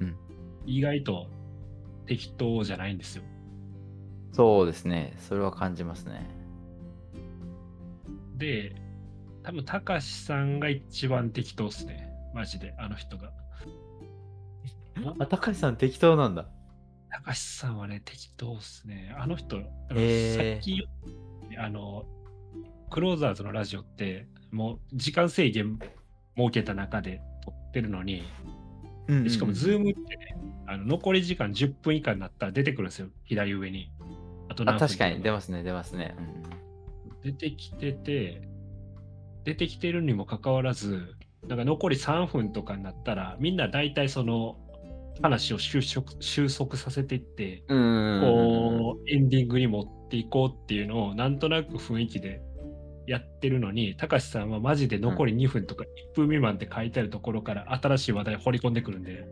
[0.00, 0.16] うん、
[0.66, 1.28] 意外と
[2.06, 3.22] 適当じゃないんですよ。
[4.32, 6.28] そうですね、それは感じますね。
[8.34, 8.74] で、
[9.42, 12.08] 多分、たかしさんが一番適当っすね。
[12.34, 13.32] マジで、あの人が。
[15.18, 16.46] あ、高橋さん適当なんだ。
[17.10, 19.14] たかしさんはね、適当っすね。
[19.18, 19.66] あの人、あの
[20.00, 20.88] へーさっき、
[21.58, 22.04] あの、
[22.90, 25.78] クローザーズのラジオって、もう時間制限
[26.36, 28.24] 設けた中で撮ってるのに、
[29.06, 33.92] でしかも、ズームってね、あの残り時間10分以下になったら出てくるんですよ、左上に。
[34.48, 36.16] あと確かに、出もますね、出ますね。
[37.24, 38.42] 出てきてて、
[39.44, 41.14] 出てきてるにもかかわらず、
[41.48, 44.56] なんか残り3分とかになったら、みんな大体その
[45.22, 47.64] 話を収束収束させていって。
[47.68, 52.42] こう、エンディングに持っていこうっていうのを、なんとなく雰囲気で
[53.06, 59.26] やってるのに、たかしさんはマジで残り2分とか1分未満って書いてあるところから新しい話題掘り込んでくるんで、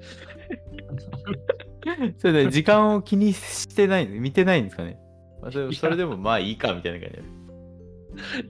[2.16, 4.98] それで時間を気にしてない、見てないんですかね。
[5.42, 7.41] まあ、それそれでもまあいいかみたいな感じで。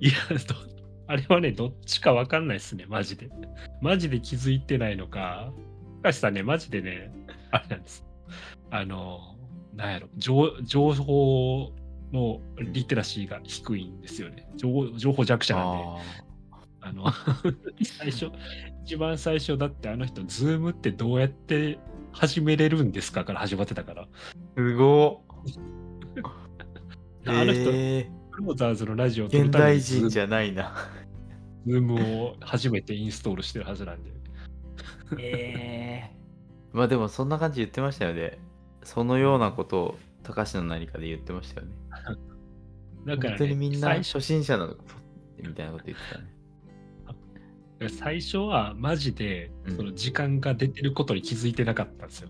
[0.01, 0.13] いや、
[0.47, 0.55] ど
[1.07, 3.29] あれはね、どっちかわかんないっすね、マジで。
[3.81, 5.53] マジで気づいてないのか、
[6.03, 7.13] たかしさんね、マジでね、
[7.51, 8.05] あれなんです。
[8.71, 9.37] あの、
[9.75, 11.73] なんやろ、情情報
[12.13, 14.49] のリテラシーが低いんですよね。
[14.57, 15.85] 情情報弱者なんで。
[15.85, 15.97] あ
[16.85, 17.05] あの、
[17.83, 18.31] 最初、
[18.85, 21.79] 一番最初だってあの人、ズームってどうやって
[22.13, 24.09] 始めれるんですかから始まってたから。
[24.57, 25.23] ーすご
[27.27, 30.75] あの人、えクローザーズのラジオ現代人じゃないな。
[31.67, 34.11] ズームを初めてインストールしてるはずなんで。
[35.19, 36.17] ええ
[36.73, 38.39] まあでもそんな感じ言ってましたよね。
[38.83, 41.75] そのようなことを高橋の何かで言ってましたよね。
[43.07, 44.83] だから、ね、本当にみんな最初心者なのか
[45.39, 46.33] みたいなこと言ってたね。
[47.89, 52.29] 最初はマジでうんその時間が出てることに気づいてなかったんですよ。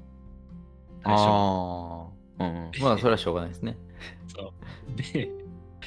[1.05, 2.45] 最初ああ。
[2.45, 2.83] うんうん。
[2.83, 3.79] まあそれはしょうがないですね。
[4.29, 4.53] そ
[4.89, 5.31] うで、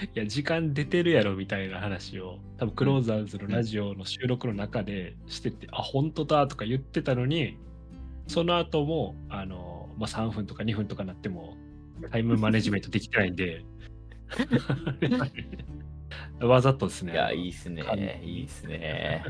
[0.03, 7.57] いや、時間出てるやろみたいな話を、多分クローザーズのラジオの収録の中でしてて、あ、本当だとか言ってたのに、
[8.27, 11.55] その後も、あの、まあ、3分とか2分とかなっても、
[12.11, 13.63] タイムマネジメントできてないんで、
[16.41, 17.13] わざとですね。
[17.13, 18.21] いや、いいっす完ね。
[18.23, 19.23] いいっすね。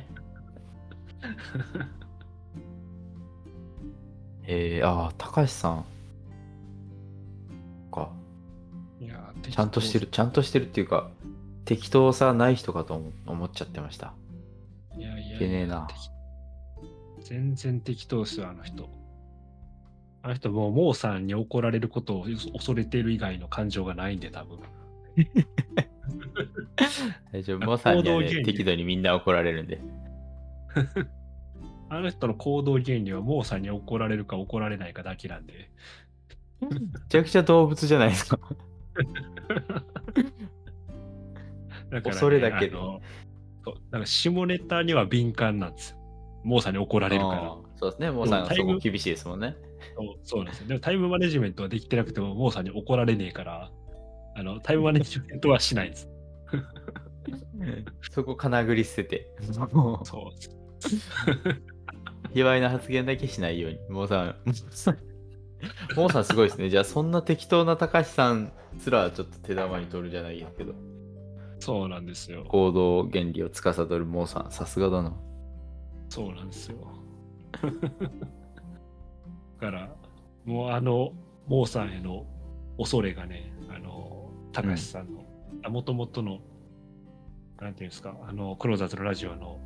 [4.47, 5.85] えー、ああ、高橋さん。
[9.51, 10.07] ちゃんとしてる、。
[10.07, 11.09] ちゃんとしてるっていうか、
[11.65, 14.13] 適当さない人かと思思っちゃってました。
[14.97, 16.09] いやいやいけねえな適
[17.25, 18.89] 全然適当ですよ、あの人。
[20.21, 24.59] あの人もう、モーさんに怒られることを恐れてる以外の感情がないんで、多分。
[27.31, 27.65] 大丈夫。
[27.65, 29.79] モさんには、ね、適度にみんな怒られるんで。
[31.89, 35.69] あの人の行動原理は、モーさんに怒られるか怒られないかだけなんで。
[36.61, 36.69] め
[37.09, 38.39] ちゃくちゃ動物じゃないですか。
[38.95, 39.03] だ
[41.91, 43.01] からね恐れだけであの
[43.63, 45.97] そうなんか下ネタには敏感なんですよ。
[46.43, 48.11] モーさんに怒られるからそうですね。
[48.11, 49.55] モさんがそこ厳しいですもんね。
[49.95, 50.67] そうそうなんですよ。
[50.67, 53.71] でもタイムマネジメントはできてなくても、モーさんに怒られねえから、
[54.35, 56.09] あのタイムマネジメントはしないです。
[58.11, 59.27] そこかなぐり捨てて。
[59.71, 60.31] もうそう。
[62.33, 63.79] 卑猥な発言だけしないように。
[63.89, 64.35] モーさん。
[65.95, 66.69] モーさんすごいですね。
[66.69, 70.73] じゃあそんな適当な高橋さんすらちょっと手玉に取るじゃないけど。
[71.59, 72.45] そうなんですよ。
[72.47, 74.51] 行動原理を司るモーさん。
[74.51, 75.13] さすがだな。
[76.09, 76.77] そうなんですよ。
[77.61, 77.69] だ
[79.59, 79.95] から、
[80.45, 81.13] もうあの、
[81.47, 82.25] モーさんへの
[82.77, 86.39] 恐れがね、あの、高橋さんの、もともとの、
[87.59, 89.59] なんていうんですか、あの、クローザーズのラジオの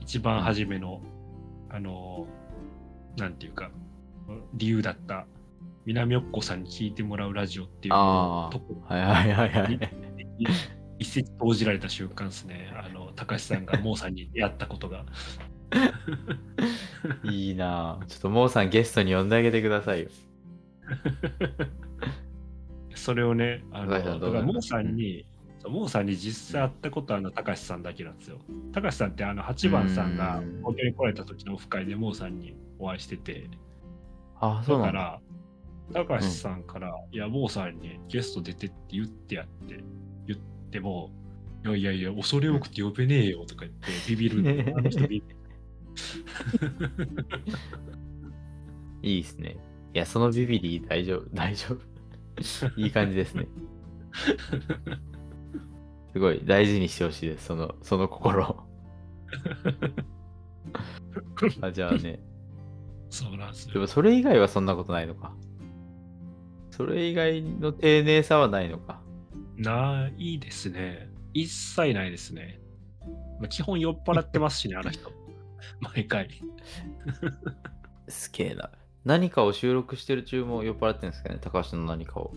[0.00, 1.00] 一番初めの、
[1.68, 2.26] あの、
[3.16, 3.70] なんていうか、
[4.54, 5.26] 理由だった、
[5.86, 8.94] 南おっこさんに聞いてもらうラジオっていうあとこあ。
[8.94, 9.90] はいはいはいはい。
[10.98, 12.70] 一石投じられた瞬間ですね。
[12.76, 15.06] あの、高橋さんがモーさんに出会ったことが。
[17.24, 20.08] いいなぁちょっとモーさんゲストに呼んであげてくださいよ。
[22.94, 25.24] それをね、あのだからモーさんに、
[25.66, 28.38] モーさんに実際会ったことあるのは高橋さんだけなんですよ。
[28.72, 33.48] 高橋さんってあの8番さんがうん東京に来られた時のオフ会でモーさんにお会いしてて、
[34.40, 34.80] あ、そう。
[34.80, 35.20] だから、
[35.92, 39.82] 高橋さんから、いや、モーさんにゲスト出てって言ってやって
[40.26, 41.12] 言っても、
[41.64, 44.74] いやいやいや、恐れ多くて呼べねえよとか言って、ビビる。
[44.76, 45.24] あの人ビビる
[49.02, 49.56] いいですね。
[49.94, 52.80] いや、そのビビリ大丈夫、大丈夫。
[52.80, 53.48] いい感じですね。
[56.12, 58.66] すごい大事にしてほしいです、その、その心。
[61.62, 62.20] あじゃあね、
[63.08, 63.74] そうなんですよ。
[63.74, 65.34] でもそれ以外はそんなことないのか。
[66.80, 69.02] それ以外の丁寧さはないのか。
[69.58, 71.10] ないですね。
[71.34, 72.58] 一切ないですね。
[73.38, 75.12] まあ、基本酔っ払ってますしね、 あの人。
[75.80, 76.30] 毎回。
[78.08, 78.70] すげえな。
[79.04, 82.32] 何かを収録してる中も酔っ払ってるんですかね、高橋の何かを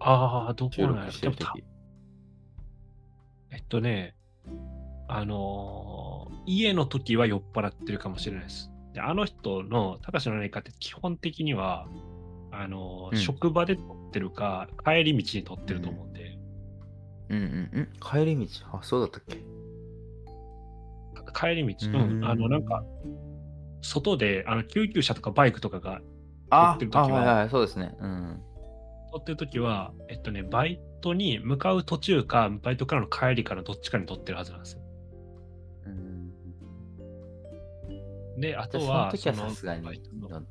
[0.00, 1.64] ああ、どこ収なんるでもた時。
[3.52, 4.16] えっとね、
[5.06, 8.72] あのー家の時は酔っ払ってるかもしれないです。
[8.94, 11.86] で、あの人の高橋の何かって基本的には、
[12.60, 16.38] あのーうん職場で撮ってるか、帰り道に撮ってると思うんで、
[17.28, 17.88] うんうんうん。
[18.00, 18.46] 帰り道？
[18.72, 19.36] あ、そうだったっけ？
[21.34, 22.82] 帰り道、ううんん、あの、なんか、
[23.82, 26.00] 外で、あの、救急車とかバイクとかが
[26.50, 27.94] あ撮ってる時あ、はいは、はい、そうですね。
[28.00, 28.40] うん。
[29.12, 34.82] 撮ってる時は、えっとね、バイトに向かう途中か、バイトからの帰りかのどっちかに撮ってるはずなんですよ。
[35.86, 36.30] うん
[38.40, 39.86] で、あとは、その時はさすがに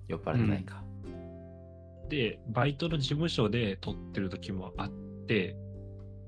[0.07, 0.83] 酔っ払ってないか。
[2.09, 4.89] で、バイトの事務所で撮ってる時もあっ
[5.27, 5.55] て、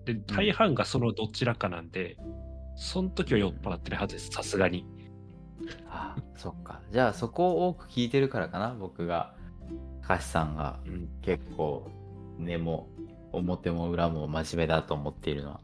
[0.06, 2.18] で、大半がそのどちらかなんで、
[2.76, 4.86] その時は酔っ払ってるはずです、さすがに。
[5.88, 6.82] あそっか。
[6.92, 9.36] じゃあそこを多く聞いてるからかな、僕が。
[10.02, 11.88] 高橋さんがうん、結構
[12.40, 12.90] 根も
[13.32, 15.62] 表も裏も真面目だと思っているのは。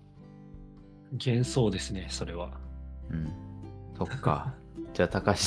[1.14, 2.52] 幻想ですね、それは。
[3.10, 3.34] うん。
[3.98, 4.54] そっか。
[4.94, 5.40] じゃあ高橋、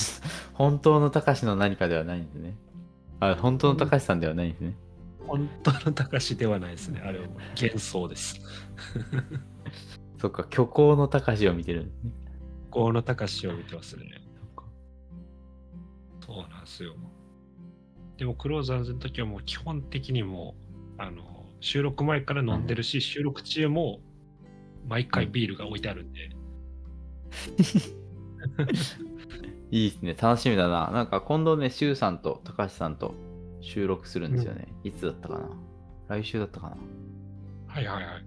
[0.54, 2.56] 本当の高橋の何かではないんですね。
[3.20, 4.76] あ、本当の高橋さんではないんですね。
[5.26, 8.40] 本当の高しではないですね、あれは幻想です。
[10.18, 12.12] そっか、虚構の高橋を見てるんですね。
[12.70, 14.22] この高しを見てますね。
[16.24, 16.94] そうなんですよ。
[18.16, 20.56] でも、クローザーズの時はもう基本的にも
[20.98, 24.00] う、あの、収録前から飲んでるし、収録中も
[24.86, 26.30] 毎回ビールが置いてあるんで、
[29.70, 30.14] いいですね。
[30.14, 30.90] 楽しみだな。
[30.90, 33.14] なんか今度ね、シュウさんと高橋さんと
[33.60, 34.68] 収録するんですよね。
[34.84, 35.48] いつだったかな
[36.08, 36.76] 来週だったかな
[37.66, 38.24] はいはいはい。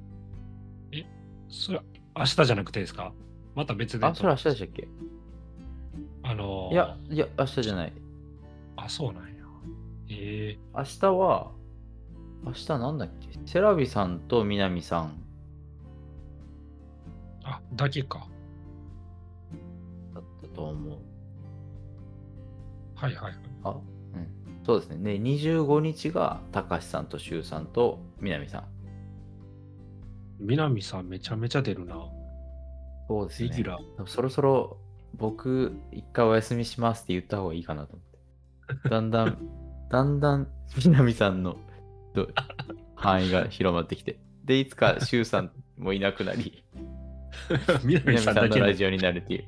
[0.91, 1.05] え、
[1.49, 1.81] それ、
[2.15, 3.11] 明日じゃなくてですか？
[3.55, 4.05] また別で。
[4.05, 4.87] あ、それ明日でしたっけ？
[6.23, 7.93] あのーいや、いや、明日じゃない。
[8.75, 9.29] あ、そうなんや。
[10.09, 11.51] ええ明日は、
[12.43, 13.39] 明日なんだっけ？
[13.45, 15.13] セラビさんと南さん
[17.43, 18.27] あ、だけか。
[20.13, 20.99] だったと思う。
[23.01, 23.33] はいはいはい。
[23.63, 24.63] あ、うん。
[24.63, 25.17] そうですね。
[25.17, 28.63] で、25日が高橋さんとシュウさんと南さん。
[30.39, 31.95] 南さんめちゃめちゃ出るな。
[33.07, 33.49] そうですね。
[33.49, 34.05] レギュラー。
[34.05, 34.77] そろそろ
[35.15, 38.89] 僕、一回お休みしますって言った方がいいかなと思って。
[38.89, 39.37] だんだん、
[39.89, 40.47] だんだん
[40.85, 41.57] 南さんの
[42.13, 42.27] ど
[42.95, 44.19] 範囲が広まってきて。
[44.45, 46.63] で、いつかシュウさんもいなくなり、
[47.83, 49.45] 南南さんさんのラジオになるっていう。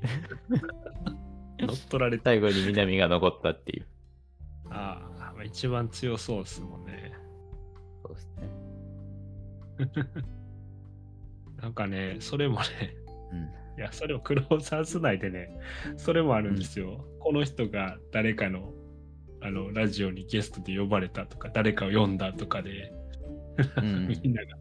[1.55, 2.25] っ取られた。
[2.25, 3.85] 最後に南が残ったっていう。
[4.69, 7.13] ああ、まあ一番強そうですもんね。
[8.03, 8.49] そうですね。
[11.61, 12.63] なんかね、それもね、
[13.31, 13.79] うん。
[13.79, 15.49] いや、それをクローザーズ内でね、
[15.97, 17.05] それもあるんですよ。
[17.19, 18.73] この人が誰かの
[19.41, 22.93] あのラジオにゲストで呼ばれたとか、誰かを呼んだとかで、
[23.77, 24.57] うん みんなが、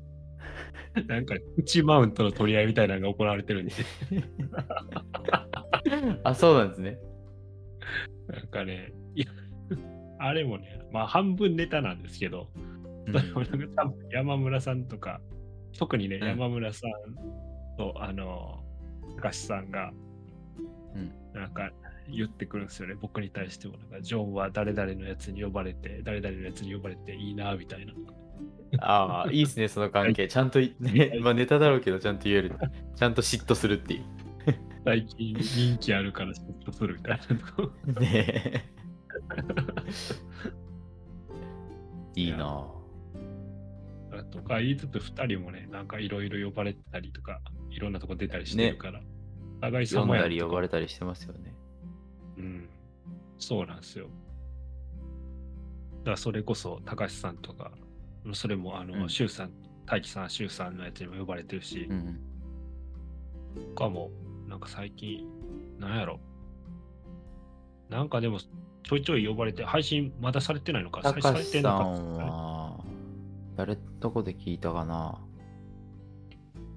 [1.09, 3.73] なんか、プチマウントの取り合いみたいなのが行われてるんで、
[6.23, 6.99] あ、そうなんですね。
[8.29, 9.27] なんかね、いや、
[10.19, 12.73] あれもね、まあ半分ネタなんですけど、うん
[14.13, 15.21] 山村さんとか、
[15.79, 18.63] 特にね、うん山村さんと、あの、
[19.17, 19.93] 高橋さんが、
[20.95, 21.71] うんなんか
[22.11, 23.79] 言ってくるんですよね、僕に対しても。
[23.79, 27.95] なんか、ジョンは誰々のやつに呼ばれて、誰々のやつに呼ばれていいな、みたいな。
[28.83, 30.29] ああ、いいですね、その関係。
[30.29, 32.53] ちゃんとい、ね、まあネタだろうけど、ちゃんと言える。
[32.97, 34.05] ちゃんと嫉妬するっていう。
[34.85, 37.21] 最近人気あるから嫉妬するみたい
[37.95, 38.01] な。
[38.01, 38.65] ねえ。
[42.17, 44.31] いいなぁ。
[44.31, 49.01] とか言いつつ、二人もね、なんかいろいろ呼ばれたりとか、いろんなとこ出たりしてるから、
[49.59, 51.55] お互い読ん様やんだり呼ばれたりしてますよね。
[53.39, 54.09] そうなんですよ。
[56.01, 57.73] だからそれこそ、高橋さんとか、
[58.35, 59.51] それも、あうの、ん周さん、
[59.87, 62.21] 大輝さん、周さんのやつにも呼ばれてるしう、ん。
[63.75, 64.11] 他も、
[64.49, 65.27] なんか最近、
[65.79, 66.21] なんやろ。
[67.89, 68.39] なんかでも、
[68.85, 71.97] ちょいちょい呼ばれて、配信まだされてないのか、たかされしてさなかっ
[72.87, 72.93] た
[73.57, 75.19] 誰とこで聞いたかな？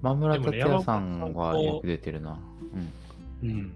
[0.02, 2.38] 間村達也さんはよく出てるな。
[3.42, 3.48] うん。
[3.48, 3.72] うん。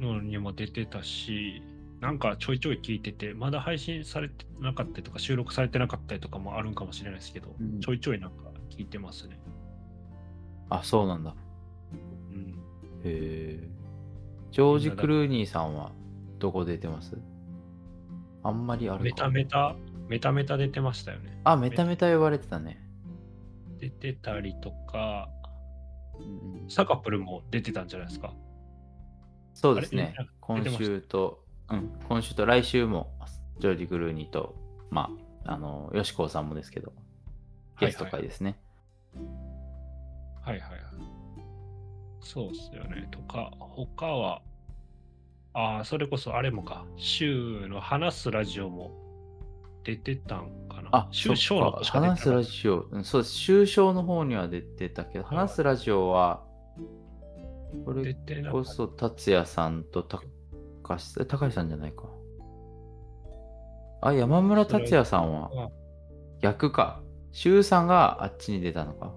[0.00, 1.62] のにも出てたし、
[2.06, 8.36] なんかちょいちょい聞いてて、まだ配信されてなかったりとか、収録されてなかったりとかもあるんかもしれないですけど、うんちょいちょいなんか
[8.70, 9.40] 聞いてますね。
[10.70, 11.34] あ、そうなんだ。
[12.30, 12.60] うん。
[13.02, 13.68] へえ。
[14.52, 15.90] ジョージ・クルーニーさんは
[16.38, 17.18] どこ出てます？
[18.44, 19.76] あんまりあるかメタメタ、
[20.06, 21.40] メタメタ出てましたよね。
[21.42, 22.80] あ、メタメタ呼ばれてたね。
[23.80, 25.28] 出てたりとか、
[26.68, 28.32] サカプルも出てたんじゃないですか。
[29.54, 30.14] そうですね。
[30.40, 33.12] 今週と、うん、今週と来週も、
[33.58, 34.54] ジョージ・クルーニーと、
[34.90, 35.10] ま
[35.44, 36.92] あ、あの、よしこうさんもですけど、
[37.80, 38.58] ゲスト会ですね。
[40.42, 40.80] はいはいはい。
[42.20, 43.08] そうっすよね。
[43.10, 44.42] とか、他は、
[45.54, 48.92] ああ、それこそあれもか、週の話すラジオも
[49.82, 50.88] 出てたんかな。
[50.92, 53.34] あ、週そっか小の方話すラジオ、うんそうです。
[53.34, 56.44] 週章の方には出てたけど、話すラジオは、
[57.84, 58.14] これ。
[58.50, 60.24] こそ達也さんと高
[60.94, 62.04] 橋さん、高橋さんじゃないか。
[64.02, 65.50] あ、山村達也さんは？
[65.54, 65.70] あ
[66.40, 67.02] 逆か。
[67.32, 69.12] 周さんがあっちに出たのか。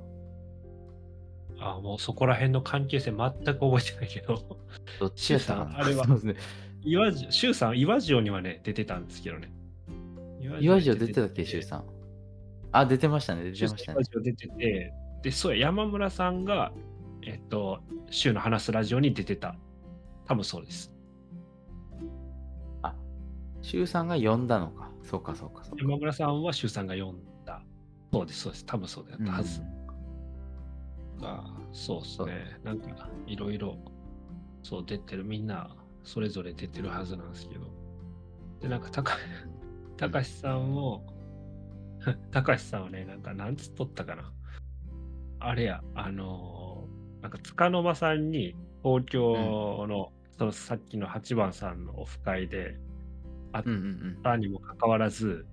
[1.61, 4.57] あもうそこら辺の関係性全く覚えてないけど、
[4.99, 6.35] どっちやさんあれはね。
[6.81, 9.51] 岩城、周さん、岩城にはね、出てたんですけどね。
[10.61, 11.83] 岩城出てたっけ、周さん？
[12.71, 13.51] あ、出てましたね。
[13.51, 14.03] 出てましたねラ。
[14.03, 16.71] ジオ出てて、で、そうや、山村さんが、
[17.25, 19.55] えっと、週の話すラジオに出てた。
[20.25, 20.93] 多分そうです。
[23.61, 24.91] 周さんが呼んだのか。
[25.03, 25.81] そうか、そうか、そうか。
[25.81, 27.61] 山村さんは周さんが読んだ。
[28.11, 28.65] そうです、そうです。
[28.65, 29.61] 多分そうだったはず。
[31.19, 32.59] が、そうですね。
[32.63, 33.77] なんか、いろいろ、
[34.63, 37.67] そう出てる、みんな、それぞれ出てるはずなんですけど。
[38.61, 39.17] で、なんか、たか、
[39.97, 41.05] たかしさんも、
[42.31, 44.31] たかしさんはね、なんか、なんつっとったかな。
[45.39, 52.77] あれや、あのーなんか、つかの間さんに、東京の、そのさっきの8番さんのオフ会で、
[53.53, 53.85] あっうんうんう
[54.19, 54.19] ん。
[54.23, 55.45] たにもかかわらず、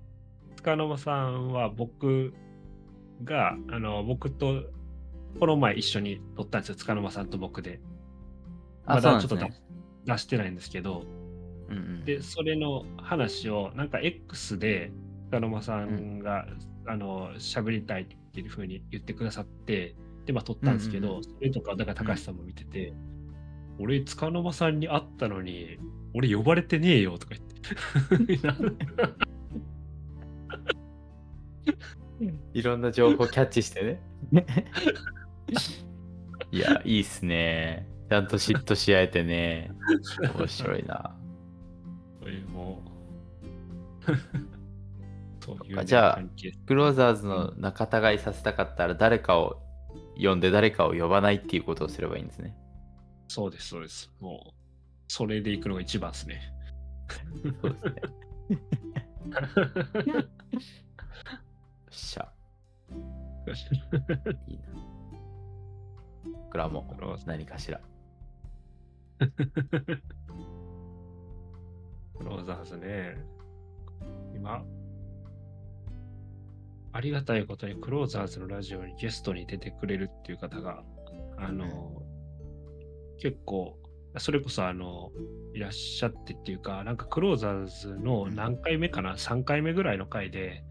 [0.56, 2.34] つかの間さんは僕
[3.24, 4.64] が、あの、僕と、
[5.38, 7.80] この前一緒に撮ったんですよ、つかの間さんと僕で。
[8.86, 9.62] あまだちょっと出,、そうなんです
[10.06, 11.04] 出してないんですけど、
[11.68, 14.92] うんうん、で、それの話を、なんか X で、
[15.28, 16.46] つかの間さんが、
[16.86, 21.24] あの、喋りたいっていうふうに言ってくださって、で、まあ撮ったんですけど、うんうんうん。
[21.24, 22.94] それとか、だから高橋さんも見てて、
[23.78, 25.78] 俺、つかの間さんに会ったのに、
[26.14, 27.56] 俺呼ばれてねえよとか言って。
[32.54, 34.02] いろんな情報キャッチしてね。
[36.50, 37.86] いや、いいっすね。
[38.08, 39.70] ちゃんと嫉妬し合えてね。
[40.38, 41.16] 面白いな。
[42.20, 42.90] そういうもう
[45.44, 46.22] そういうね、じゃあ
[46.66, 49.62] クローザーズの仲違いさせたかったら誰かを
[50.20, 52.56] 呼んで誰かを呼ばないっていうことをすればいいんですね。
[53.28, 54.12] そうです、そうです。
[54.20, 54.52] もう、
[55.08, 56.40] それで行くのが一番ですね。
[57.60, 58.02] そうですね。
[61.86, 62.32] よっしゃ。
[64.48, 64.64] いいな。
[66.32, 66.84] 僕らも
[67.26, 67.80] 何かしら。
[72.18, 73.16] クローザーズね。
[74.34, 74.64] 今、
[76.92, 80.82] ありがたいことにクローザーズのラジオにゲストに出てくれるっていう方が、
[81.36, 81.95] あの、
[83.18, 83.78] 結構、
[84.18, 85.10] それこそあの、
[85.54, 90.64] いらっしゃってっていうか、なんかクローザーズの何回目かな、3回目ぐらいの回で、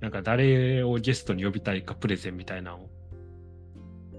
[0.00, 2.90] なんか誰をゲストに呼びたいかプレゼンみたいなのを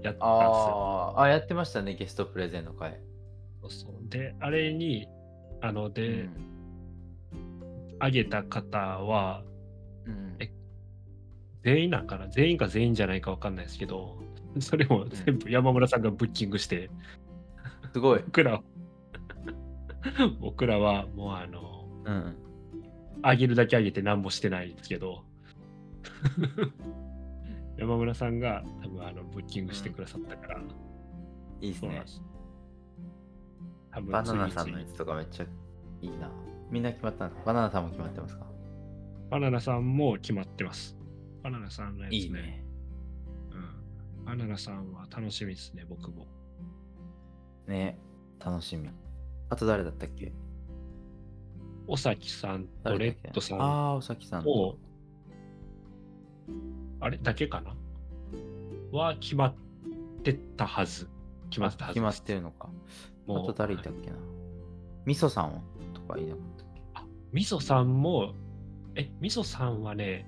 [0.00, 0.20] ったんですよ。
[0.20, 1.20] あー。
[1.20, 3.00] あ、やってましたね、ゲストプレゼンの回。
[3.62, 4.08] そうそう。
[4.08, 5.08] で、あれに、
[5.60, 6.28] あの、で、
[7.32, 7.96] うん。
[8.00, 9.44] あげた方は、
[10.06, 10.36] うん。
[10.40, 10.52] え
[11.64, 12.28] 全員なんかな？
[12.28, 14.16] 全員か全員じゃないかわかんないですけど、
[14.60, 16.90] それも全部山村さんがブッキングして、
[17.98, 18.20] すごい。
[18.20, 18.62] 僕ら、
[20.40, 22.36] 僕らはもうあの、うん。
[23.22, 25.24] あげるだけあげて何もしてないんですけど、
[27.76, 30.60] 山村さんが多分あのブッキングしてくださったから、
[31.60, 32.04] いいですね。
[33.90, 35.46] 多分バナナさんのやつとかめっちゃ
[36.00, 36.30] いいな。
[36.70, 38.46] みんな決まったんですかバナナさんも決まってますか？
[39.30, 40.96] バナナさんも決まってます。
[41.42, 42.18] バナナさんのやつね。
[42.18, 42.64] いいね。
[43.50, 44.24] うん。
[44.24, 46.37] バナナさんは楽しみですね、僕も。
[47.68, 47.98] ね
[48.44, 48.88] 楽しみ。
[49.50, 50.32] あと誰だったっけ？
[51.86, 54.48] 尾崎さんとレッドさんああ、おさきさんと。
[54.48, 54.78] と、
[57.00, 57.18] あれ？
[57.18, 57.74] だけかな？
[58.90, 59.54] は決まっ
[60.22, 61.08] てたはず。
[61.50, 62.20] 決まってたはず決まっ。
[62.20, 62.68] てるのか。
[62.68, 64.16] あもうと誰いたっけな？
[65.04, 65.62] みそさん
[65.94, 66.82] とかいなかったっけ？
[67.32, 68.34] みそさんも、
[68.94, 70.26] え、みそさんはね、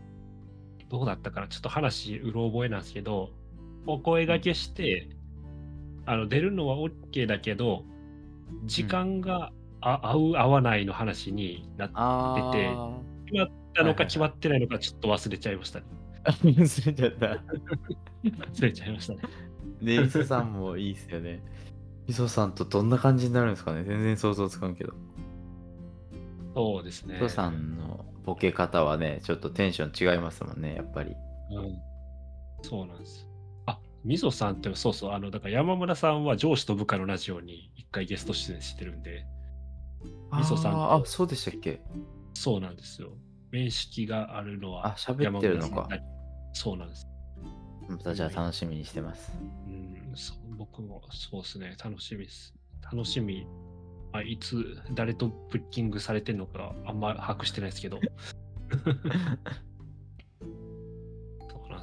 [0.89, 1.49] どうだったかな？
[1.49, 3.31] ちょっと話、うろ覚えなんですけど、
[3.87, 5.09] お声掛けして、
[6.11, 7.85] あの出るのは OK だけど、
[8.65, 12.35] 時間が、あ合う合わないの話になってあ。
[12.35, 15.87] たのはいはいはいか決まってないのかちょっと忘れちゃいましたね。
[16.27, 17.27] 忘れちゃった。
[18.29, 19.21] 忘れちゃいましたね。
[19.81, 21.45] で、みそさんもいいっすよね。
[22.09, 24.95] みそさんとどんな感じになるんですかね全然想像つかんけど。
[26.57, 27.15] そうですね。
[27.23, 31.15] みそさんのボケ方はね、ちょっとテンション違いますもんね、やっぱり。
[31.53, 31.79] うん。
[32.63, 33.30] そうなんです。
[34.01, 39.27] あ、みそさんって、そうそう、あの、だから山村さんは上司と部下のラジオに一回ゲスト出演してるんで、
[40.33, 41.81] みそさんとあそうでしたっけ？
[42.35, 43.11] そうなんですよ。
[43.51, 45.89] 面識があるのはあ、喋ってるのか
[46.53, 47.07] そうなんです。
[47.89, 49.33] またじゃあ楽しみにしてます。
[49.67, 52.55] うん、そう僕もそうですね、楽しみです。
[52.83, 53.47] 楽しみ。
[54.13, 58.01] あいつ、誰とブッキングされてるのかあんま把握してないですけど。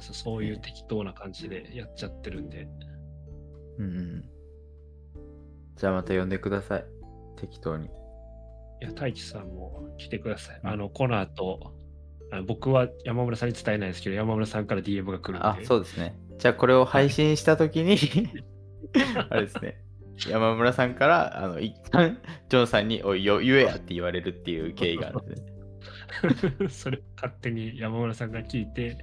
[0.00, 0.14] ですよ。
[0.14, 2.68] そういう適当な感じでやっちゃってるんで。
[3.78, 4.24] うんうん。
[5.76, 6.84] じゃあまた呼んでください。
[7.36, 7.86] 適当に。
[7.86, 7.88] い
[8.80, 10.60] や、大輝さんも来てください。
[10.62, 11.74] うんあの、この後、
[12.30, 15.46] あの僕は山村さんに伝えないですけど、山村さんから DM が来るんで。
[15.46, 16.18] あ、そうですね。
[16.38, 17.96] じゃあこれを配信したときに、
[19.30, 19.82] あれですね。
[20.28, 22.18] 山村さんから、あの、一旦、
[22.48, 25.48] ジョンさんに、おい、よ言えやって言われるっていう経緯があるんですね。
[26.68, 28.98] それ勝手に山村さんが聞いて、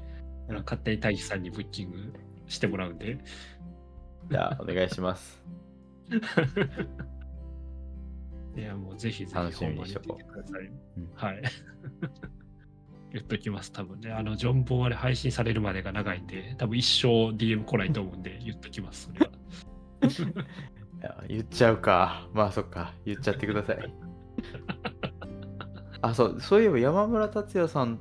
[0.48, 2.14] 勝手に大輝さんにブッキング
[2.48, 3.18] してもらうんで。
[4.30, 5.43] じゃあ、お願いします。
[8.56, 10.16] いや、もうぜひぜひ楽しみにしてくだ
[10.48, 10.66] さい。
[10.98, 11.41] うんはい。
[13.12, 14.12] 言っときます、多分ね。
[14.12, 19.32] あの、ジョンボーで配信されるまでが長いんで、多分一生 DM 来ないと思うんで、 言っときます、それは。
[21.28, 22.28] 言っちゃうか。
[22.34, 22.93] まあそっか。
[23.06, 23.93] 言っちゃってください。
[26.02, 28.00] あ、そう、そういえば山村達也さん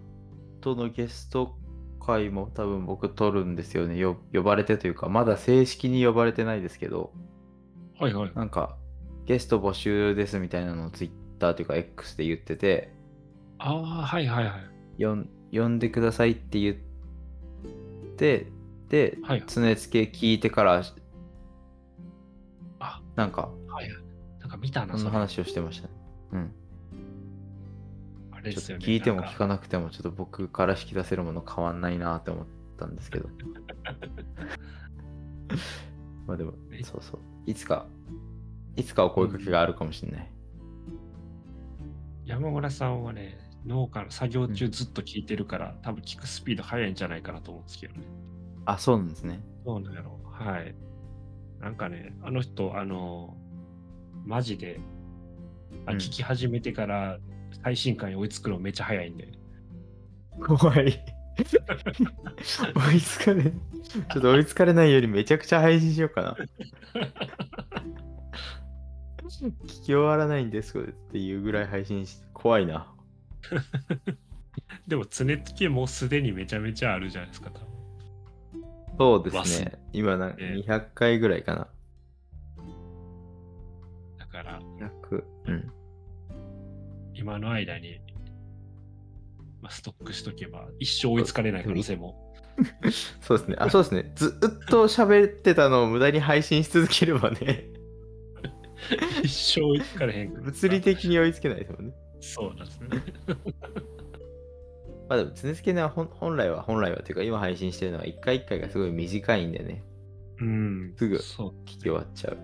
[0.60, 1.58] とのゲスト
[2.04, 3.96] 会も多分僕撮るんですよね。
[3.98, 7.12] よ呼ばれてというか、まだ正式に呼ばれてないですけど、
[7.98, 8.32] はいはい。
[8.34, 8.76] なんか
[9.26, 12.92] ゲスト募集ですみたいなのを Twitter というか X で言ってて、
[13.58, 14.52] ああ、はいはいは
[14.98, 15.02] い。
[15.02, 16.76] よん呼んでくださいって言っ
[18.16, 18.46] て、
[18.88, 20.82] で、はい常付け聞いてから、
[22.80, 24.04] あ、なんか、はいはい。
[24.40, 25.12] なんか見たな、そんなそれ。
[25.12, 25.94] 話をしてましたね。
[26.32, 26.52] うん。
[28.52, 28.84] ちょっと。
[28.84, 32.46] 聞いても聞かなくても、ちょっと僕から引き出せるもの変わんないなって思っ
[32.78, 33.28] たんですけど。
[36.26, 37.20] まあでもえ、そうそう。
[37.46, 37.86] いつか、
[38.76, 40.30] いつかお声かけがあるかもしれない。
[42.24, 48.02] 山村さんはね、農家の作業中ずっと聞いてるから、多分聞くスピード速いんじゃないかなと思うんですけどね。
[48.64, 49.40] あ、そうなんですね。
[49.64, 50.28] どうなんやろう。
[50.28, 50.74] はい。
[51.60, 53.36] なんかね、あの人、あの、
[54.24, 54.80] マジで、
[55.86, 57.18] あうん聞き始めてから
[57.62, 59.28] 最新回に追いつくのめっちゃ早いんで。
[60.40, 61.04] 怖い。
[61.36, 66.36] 追いつかれ、ちょっと追いつかれないよりめちゃくちゃ配信しようかな。
[69.40, 72.92] 聞き終わらないんですっていうぐらい配信して、怖いな。
[74.86, 77.74] でも、常付けもうすでにめちゃめちゃあるじゃないですか、多分。
[78.96, 79.78] そうですねわ。
[79.92, 81.68] 今な、ええ200回ぐらいかな。
[84.18, 85.33] だから、100。
[87.24, 87.28] うん。
[87.28, 88.00] 今の間に、
[89.62, 92.34] まあ、ストックしとけば、一生追いつかれない可能性も。
[93.20, 93.56] そうですね。
[93.58, 94.12] あ、そうですね。
[94.14, 97.64] ずっと喋ってたのを無駄に配信し続ければね、
[99.22, 101.94] 一生追いつかれへん物理的に追いつけないですもんね。
[102.20, 102.88] そうなんですね。
[105.08, 109.82] まあでも、常助は本本来は、本来はというか、今配信してるのは、一回一回がすごい短いんでね、
[110.40, 110.94] うん。
[110.96, 111.50] すぐそう。
[111.64, 112.38] 聞き終わっちゃう。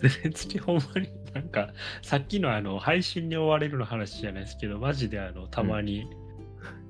[0.22, 1.68] 全然ほんまになんか
[2.02, 6.08] さっきのあの配信に追われるの話じゃないですけどマジであのたまに、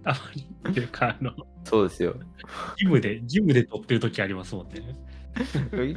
[0.04, 1.32] たまにっていうかあの
[1.64, 2.14] そうですよ。
[2.78, 4.82] 義務で義務で撮ってる時ありますもんね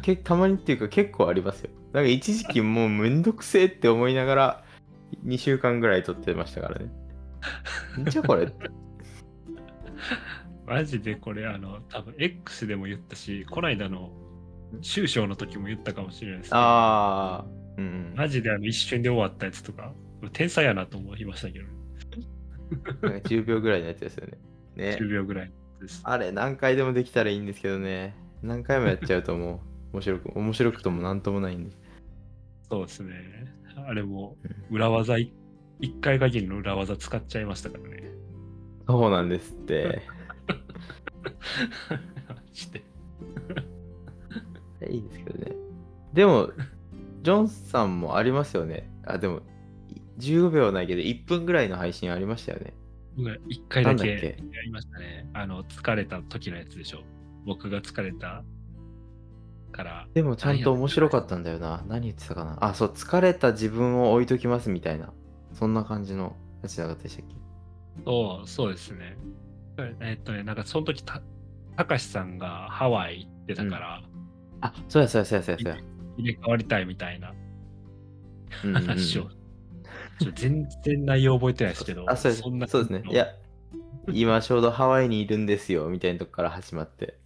[0.02, 1.70] けたまにっていうか、結構ありますよ。
[1.93, 4.64] なんか一時期もうめんどくせえって思いながら、
[5.26, 6.91] 2週間ぐらい撮ってましたからね。
[8.02, 8.52] んじゃこれ？
[10.66, 14.12] マジでこれあの多分 X でも言ったしこないだの
[14.82, 17.45] 中小の時も言ったかもしれないですああ、
[17.80, 18.14] うんうん。
[18.16, 19.94] マジであの一瞬で終わったやつとか
[20.34, 21.72] 天才やなと思いましたけど、ね、
[23.02, 24.38] なんか10秒ぐらいのやつですよね。
[24.76, 24.98] ね。
[25.00, 25.52] 10秒ぐらい
[25.82, 28.16] ですあれ、何回でもできたらいいんですけどね。
[28.42, 29.62] 何回もやっちゃうとも
[29.94, 31.76] う、面白く、面白くともなんともないんで。
[32.70, 33.16] そうですね
[33.88, 34.38] あれも
[34.70, 35.34] 裏技い、
[35.80, 38.12] 一回限りの裏技使っちゃいましたからね。
[38.88, 40.02] そうなんですって。
[42.28, 42.84] マジで
[44.92, 45.56] いいですけどね。
[46.14, 46.52] でも、
[47.22, 48.89] ジョンさんもありますよね。
[49.05, 49.41] あ、でも、
[50.20, 52.74] 15秒はないけど、1分ぐらいの配信ありましたよね。
[53.17, 54.07] 僕一回だけ
[54.51, 55.30] やりましたね。
[55.34, 57.01] あの、疲れた時のやつでしょ。
[57.45, 58.43] 僕が疲れた
[59.72, 60.07] から。
[60.13, 61.84] でも、ちゃんと面白かったんだよな。
[61.88, 62.57] 何言ってたかな。
[62.61, 65.13] あ、そう、疲れた自分を置いときますみたいな。
[65.53, 67.36] そんな感じのやつじゃなかったでしたっけ？
[68.05, 69.17] そう、そうですね。
[70.01, 71.22] えっとね、なんかその時た、
[71.76, 74.03] たかしさんがハワイ行ってたから、
[74.61, 75.80] あ、そうやそうやそうやそうやそうや。
[76.20, 77.34] 入れ替わりたいみたいな
[78.74, 79.30] 話を。
[80.36, 83.03] 全然内容覚えてないですけど、あ、そうですんなそうですね。
[83.09, 83.28] いや、
[84.11, 87.17] 今ちょうどハワイにいるんですよ、みたいなとこから始まって。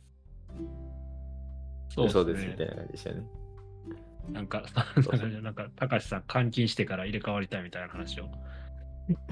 [1.89, 3.23] そうそうです、みたいな感じでしたよね。
[4.31, 4.63] なんか、
[5.41, 8.29] なんか、たかしさん監禁してから入れ替わりたいみたいな話を、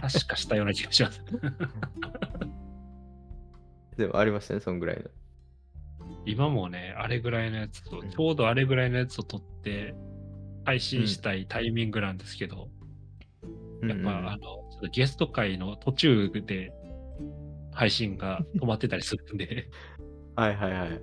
[0.01, 1.23] 確かしたような気がします。
[3.97, 5.03] でもありましたね、そんぐらいの。
[6.25, 9.95] 今もね、あれぐらいのやつと、うんちょうどあれぐらいのやつを撮って、
[10.65, 12.69] 配信したいタイミングなんですけど、
[13.83, 16.71] やっぱ、あの、ちょっとゲスト会の途中で
[17.73, 19.69] 配信が止まってたりするんで、
[20.35, 21.01] はいはいはい。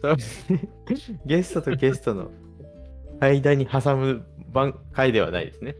[1.26, 2.30] ゲストとゲストの
[3.20, 5.74] 間に挟む番回ではないですね。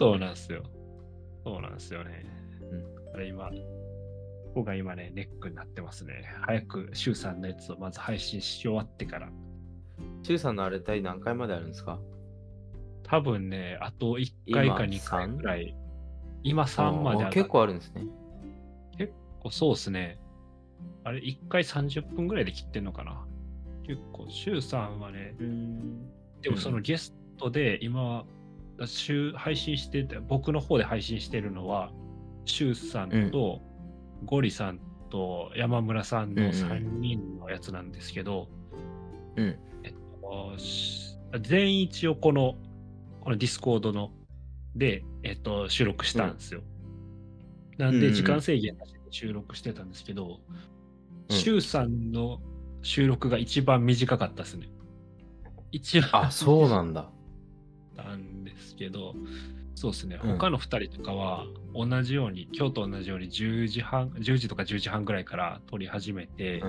[0.00, 0.62] そうなんですよ。
[1.44, 2.24] そうなんですよね。
[2.70, 3.50] うんあれ今、
[4.58, 6.24] ここが今ね、ネックになってますね。
[6.42, 9.28] 早く、シュウさんのやつをまず配信し終わってから。
[10.24, 12.00] シュウさんのあれ第何回まであるんですか？
[13.04, 15.76] 多分ね、あと1回か2回くらい。
[16.42, 18.02] 今3まで上がっあ結構あるんですね。
[18.96, 20.18] 結構そうですね。
[21.04, 23.24] あれ、1回30分ぐらいで切ってんのかな。
[23.84, 25.36] 結構、シュウさんはね、
[26.42, 28.26] でもそのゲストで今、
[28.86, 31.92] 週配信してて、僕の方で配信してるのは、
[32.44, 33.62] シュウさんと、
[34.24, 38.48] ゴリさんと山村さんの3人のやつなんですけど、
[39.36, 39.58] うん。
[39.82, 42.56] えっと、し全員一応この、
[43.20, 44.10] このディスコードの、
[44.74, 46.62] で、えっと、収録したんですよ。
[47.78, 50.68] なんで、うんうんうん時間制限なしで収録してたんですけど、うん
[51.30, 52.40] シュウさんの
[52.80, 54.70] 収録が一番短かったですね。
[55.72, 57.10] 一番あ、そうなんだ。
[57.96, 59.14] なんですけど、
[59.78, 66.68] そうですね、うん他の2人とかは同じように、今日と同じように10時半、10時とか10時半ぐらいから撮り始めて、うん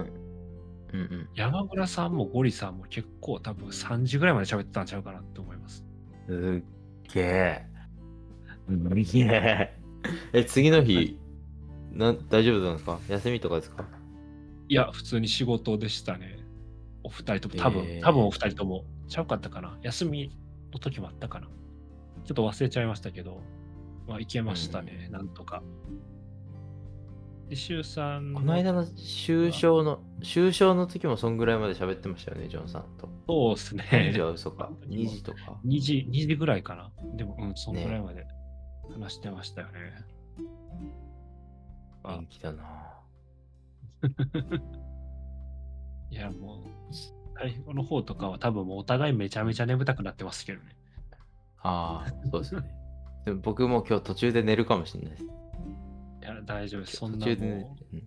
[0.94, 1.30] うんうん。
[1.34, 5.84] 山村さんもゴリさんも結構多分3時ぐらいまで喋ってたんちゃうかなって思います。
[6.28, 7.66] すっげえ。
[8.68, 8.78] す
[9.14, 9.74] げえ。
[10.34, 11.18] え、次の日、
[11.92, 13.00] な大丈夫なんですか？
[13.10, 13.86] 休みとかですか？
[14.68, 16.38] いや、普通に仕事でしたね。
[17.04, 19.78] お二人とも、多分、えー多分お二人とも、ちゃうかったかな？
[19.82, 20.32] 休み
[20.72, 21.48] の時もあったかな？
[22.30, 23.42] ちょっと忘れちゃいましたけど、
[24.08, 25.64] まあ、行けましたね、なんとか。
[27.50, 33.10] で、周さんこの間の終章の、終章の時もそんぐらいまで喋ってましたよね、ジョンさんと。
[33.28, 34.22] そうです2ね時。
[34.22, 34.70] は嘘か。
[34.88, 35.60] 2時とか。
[35.66, 36.92] 2時、2時ぐらいかな。
[37.16, 38.28] でも、うん、そんぐらいまで
[38.94, 39.74] 話してましたよね。
[42.04, 42.64] あ元気だな
[46.12, 46.60] いや、もう、
[47.40, 50.76] 最後の方とかは多分もうお互いめちゃめちゃ眠たくなってますけどね。
[51.62, 52.62] ああ、 そうですね。
[53.26, 55.24] でも僕も今日途中で寝るかもしれないです。
[55.24, 55.28] い
[56.22, 56.98] や、大丈夫です。
[56.98, 58.00] そん途なもう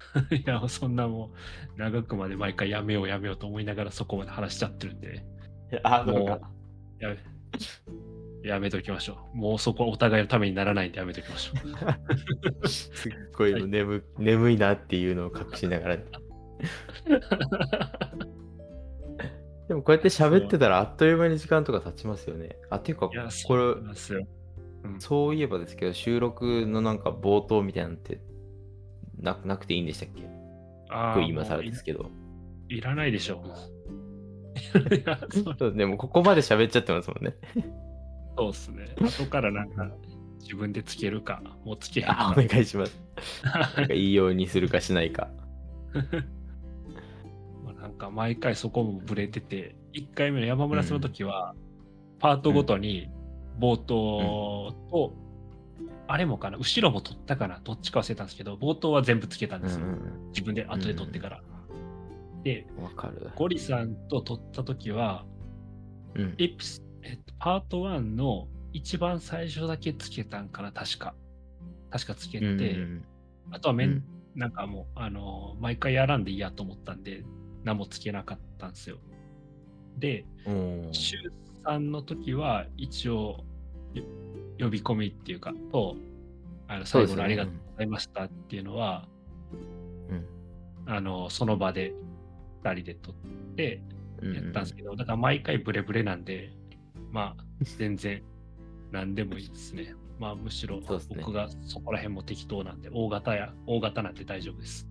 [0.34, 1.32] いや、そんなも
[1.76, 5.24] う、長くまで毎回やめようやめようと思いながらそこまで話しちゃってるんで、
[5.82, 6.40] あもう
[7.02, 7.16] やめ、
[8.48, 9.36] やめときましょう。
[9.36, 11.52] もうそこお互いのためにならないんでやめときましょ
[12.62, 12.68] う。
[12.68, 15.98] すっごいの眠,、眠いなっていうのを隠しながら。
[19.70, 22.56] でもこうやって喋ってたらあっという間に時間とか経ちますよね。
[22.70, 23.64] あ、っていうかこそうれ。
[24.82, 28.20] うんそういえばですけど、収録のなんか冒頭みたいなのって
[29.16, 30.26] ななくていいんでしたっけ？
[30.88, 32.10] あーこれ今更ですけど。
[32.68, 33.44] いいらないでしょ
[35.60, 35.72] う。
[35.76, 37.36] でもここまで喋っちゃってますもんね。
[38.36, 38.86] そうっすね。
[39.00, 39.88] 後からなんか
[40.40, 42.42] 自分でつけるか、もうつけへんあ、おか。
[42.42, 43.00] 願いします。
[43.76, 45.30] なんかいいようにするかしないか。
[48.00, 51.54] か毎回そこもブレてて、1回目の山村さんの時は、
[52.18, 53.08] パートごとに
[53.60, 55.14] 冒頭と、
[56.08, 59.86] あれもかな、後ろも撮ったかな、どっちか忘れたんですけど、冒頭は全部つけたんですよ。
[60.30, 61.42] 自分で後で撮ってから。
[62.42, 62.66] で。
[63.36, 65.24] ゴリさんと撮った時は、
[66.14, 66.34] うん。
[66.38, 71.14] エピスえっと、パート1の一番最初だけつけたんかな、確か。
[71.90, 73.04] 確かつけて、うん
[73.52, 74.04] あとはめん、うん
[74.36, 77.24] なんかもう、あのー毎回やらんでいいやと思ったんで、
[77.64, 78.96] 何もつけなかったんですよ。
[79.98, 81.32] で、うんシュウ
[81.64, 83.44] さんの時は一応
[83.94, 84.04] よ
[84.58, 85.96] 呼び込みっていうかと
[86.68, 89.08] あの最後のありがとうございましたっていうのは
[90.08, 90.26] うん
[90.86, 91.94] あのその場で
[92.62, 93.14] 2人で撮っ
[93.56, 93.82] て
[94.22, 96.52] うんやったんですけど、だから毎回ブレブレなんで
[97.10, 97.44] まあ
[97.78, 98.22] 全然
[98.90, 99.94] 何でもいいですね。
[100.18, 104.86] まあむしろ僕がそこら辺も適当なんで大型や大型なんて大丈夫です。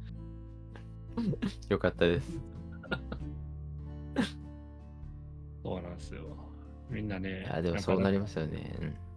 [1.70, 2.59] よかったです。
[5.64, 6.24] そうなんですよ。
[6.90, 7.42] みんなね。
[7.42, 8.74] いや、でもそうなりますよね。
[8.80, 9.10] うん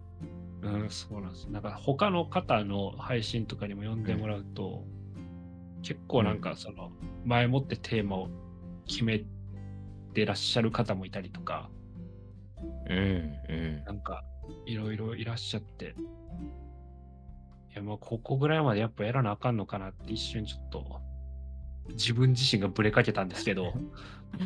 [0.63, 1.45] うん、そうなんです。
[1.47, 4.85] なんか他の方の配信とかにも読んでもらうと、
[5.81, 6.91] 結構なんかその
[7.25, 8.29] 前もってテーマを
[8.87, 9.25] 決め
[10.13, 11.69] てらっしゃる方もいたりとか、
[12.89, 13.83] うんうん。
[13.85, 14.23] なんか
[14.65, 15.95] いろいろいらっしゃって、
[17.71, 21.01] いやもうここぐらいまでやっぱやらなあかんのかなって一瞬ちょっと
[21.89, 23.73] 自分自身がブレかけたんですけど、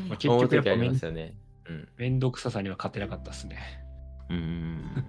[0.07, 1.35] まあ結局やっぱめんね。
[1.69, 1.87] うん。
[1.97, 3.83] めんどくささには勝てなかったですね。
[4.29, 5.05] うん。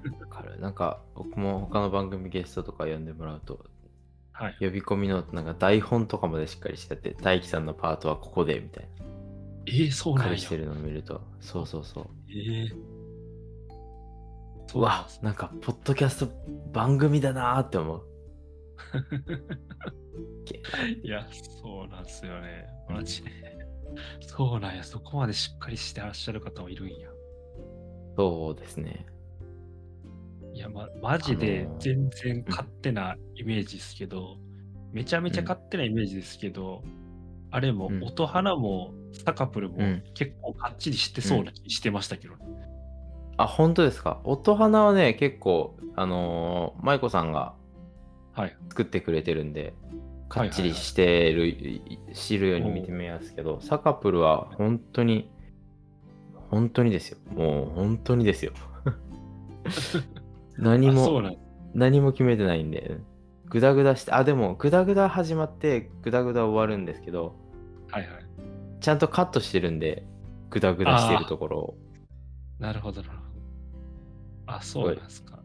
[0.61, 3.64] なんか、僕も他の番組ゲストとか呼んでもらうと、
[4.33, 4.57] はい。
[4.61, 9.07] 呼び込みのなんか台本とかまでしっかりしてて、大輝さんのパートはここでみたいな。
[9.66, 10.31] えー、そうなんや。
[10.31, 12.07] 彼してるのを見ると、そうそうそう。
[12.31, 12.74] えー、
[14.74, 16.33] うわ、なんか、ポッドキャスト
[16.72, 18.03] 番組だなーって思う。
[20.45, 20.61] け
[21.03, 21.27] いや、
[21.62, 22.66] そうなんですよね。
[22.89, 23.31] マジで。
[24.21, 24.85] そうなんや。
[24.85, 27.09] そこまでしっかりしてらっしゃる方もいるんや。
[28.16, 29.07] そうですね。
[30.55, 34.39] いや、ま、マジであのー全然勝手なイメージですけど、
[34.93, 36.83] めちゃめちゃ勝手なイメージですけど、
[37.51, 42.45] あれもうん音花もサカプルもうん結構かっちりしてそうな気してましたけどね。
[43.37, 44.21] あ、本当ですか？
[44.25, 47.55] 音花はね、結構、あのー、舞子さんが
[48.33, 48.57] はい。
[48.69, 51.57] 作ってくれてるんで、かはいっちりしてる、
[52.14, 55.31] 知るように見てみますけど、サカプルは本当に、
[56.51, 57.18] 本当にですよ。
[57.35, 58.53] もう本当にですよ。
[60.59, 61.22] 何も、
[61.74, 62.99] 何も決めてないんで、
[63.47, 67.35] グダグダして、あ、でも、グダグダ始まって、グダグダ終わるんですけど、
[67.91, 68.11] はいはい。
[68.81, 70.05] ちゃんとカットしてるんで、
[70.51, 71.74] グダグダしてるところを
[72.59, 74.55] なるほどなるほど。
[74.57, 75.39] あ、そうなんですか。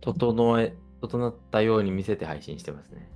[0.00, 3.08] 整え、整ったように見せて配信してますね。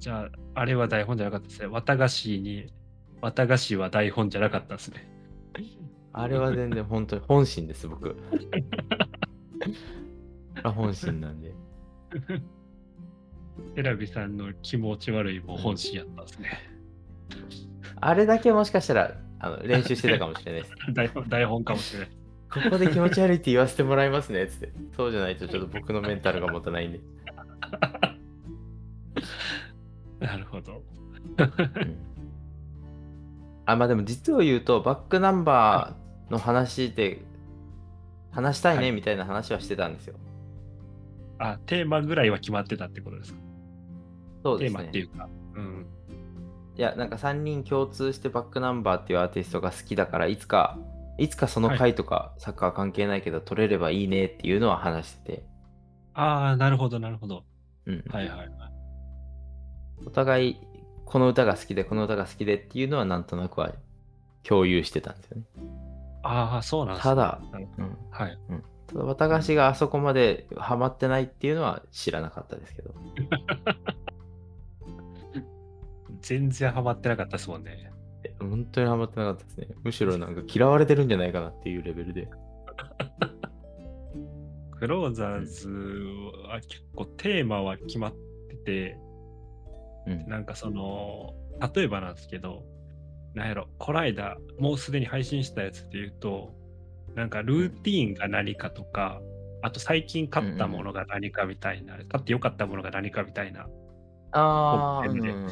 [0.00, 1.68] あ、じゃあ、あれは台本じゃなかったですね。
[1.68, 2.72] 綿菓子に、
[3.20, 5.06] 綿菓子は台本じゃなかったですね。
[6.12, 8.16] あれは全然本当に本心です、僕。
[10.62, 11.54] あ本心なんで。
[13.74, 16.50] テラビさんの気持ち悪いも本心やったんですね。
[18.00, 20.74] あれだけもしかしたらあの練習してたかもしれないです。
[20.92, 22.08] 台本台本かもしれない。
[22.50, 24.72] ここで気持ち悪いって言わせてもらいますね、つって。
[24.96, 27.00] そうじゃないとちょっと僕のメンタルが持たないんで。
[30.20, 30.82] なるほど。
[31.38, 31.96] うん
[33.66, 37.24] あ、まあでも実を言うと、バックナンバーの話で
[38.32, 40.16] 話したいはいねみたいな話はしてたんですよ。
[41.38, 43.38] あ、テーマぐらいは決まってたってことですか？
[43.38, 44.82] テーそうですね。
[44.82, 45.28] マっていうか。
[45.54, 45.86] うん。
[46.76, 50.78] いや、なんか3人共通してバックナンバーっていうアーティストが好きだから、いつか、
[51.18, 55.44] いつかその回とかサッカー関係ないけど、取れればいいねっていうのは話してて、
[56.14, 57.44] ああ、なるほど、なるほど。
[57.86, 58.50] うん、はいはいはい。
[60.06, 60.56] お互い
[61.10, 63.72] この歌が好きで、この歌が好きでっていうのはなんとなくは
[64.44, 65.42] 共有してたんですよね。
[66.22, 67.66] ああ、そうなんですねただ、うん、ど
[68.10, 68.38] はい。
[68.86, 72.94] ただ綿菓子があそこまでハマってないっていうのは知らなかったですけど。
[76.22, 77.90] 全然ハマってなかったですもんね。
[78.22, 79.66] え本当にハマってなかったですね。
[79.82, 82.28] むしろなんか嫌われてるんじゃないかなっていうレベルで。
[84.78, 85.68] クローザーズ
[86.48, 88.14] は結構テーマは決まっ
[88.48, 88.96] てて、
[90.10, 90.28] うん。
[90.28, 91.34] なんかその、
[91.74, 92.64] 例えばなんですけど、
[93.34, 96.54] なんやろ、こないだ、もうすでに配信したやつで言うと、
[97.14, 99.20] なんかルーティーンが何かとか、
[99.62, 103.68] あと最近買ったものが何かみたいな、買ってよかったものが何かみたいな、
[104.32, 105.46] ああ、でうん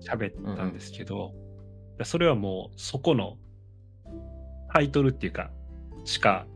[0.00, 1.34] 喋ったんですけど、
[2.04, 3.36] それはもうそこの
[4.72, 5.50] タイトルっていうか、
[6.04, 6.46] しか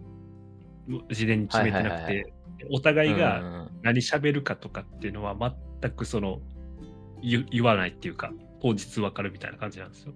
[1.11, 2.32] 事前に決めてなくて、
[2.70, 5.36] お互いうんが何喋るかとかっていうのは
[5.80, 6.40] 全くその
[7.23, 10.12] 言言わないっていうか、当日わかるみたいな感じなんですよ。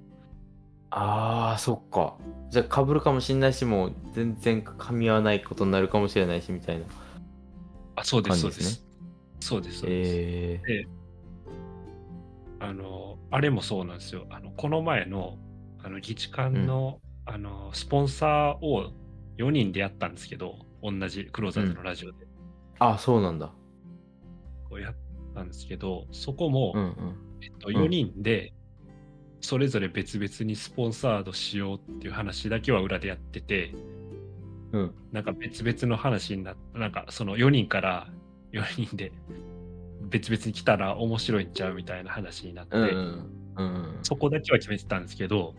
[0.91, 2.17] ああ、そっか。
[2.51, 6.87] じゃあ被るかもしれないし、もう全然噛み合わないことになるかもしれないしみたいな。
[7.97, 8.87] あ、そうです、そうです。
[9.41, 10.13] そうです、そうです。
[10.17, 11.07] ええ
[12.59, 14.27] あの、あれもそうなんですよ。
[14.31, 15.37] あの、この前の、
[15.83, 18.93] あの、議事館の、あの、スポンサーを
[19.37, 22.27] 4人でやったんですけど、同じクローザーズのラジオで、
[22.79, 23.53] あ、そうなんだ。
[24.69, 24.95] こうやっ
[25.37, 27.17] たんですけど、そこも、うんうん。
[27.43, 28.53] えっと、うん4人で、
[29.41, 33.73] それぞれ別々にスポンサードしようっていう話だけは裏でやってて、
[34.73, 34.95] うん。
[35.13, 38.09] なんか別々の話になって、なんかその4人から
[38.53, 39.13] 4人で
[40.11, 43.31] 別々に来たら面白いんちゃうみたいな話になって、うん。
[43.57, 43.99] うん。
[44.03, 45.55] そこだけは決めてたんですけど、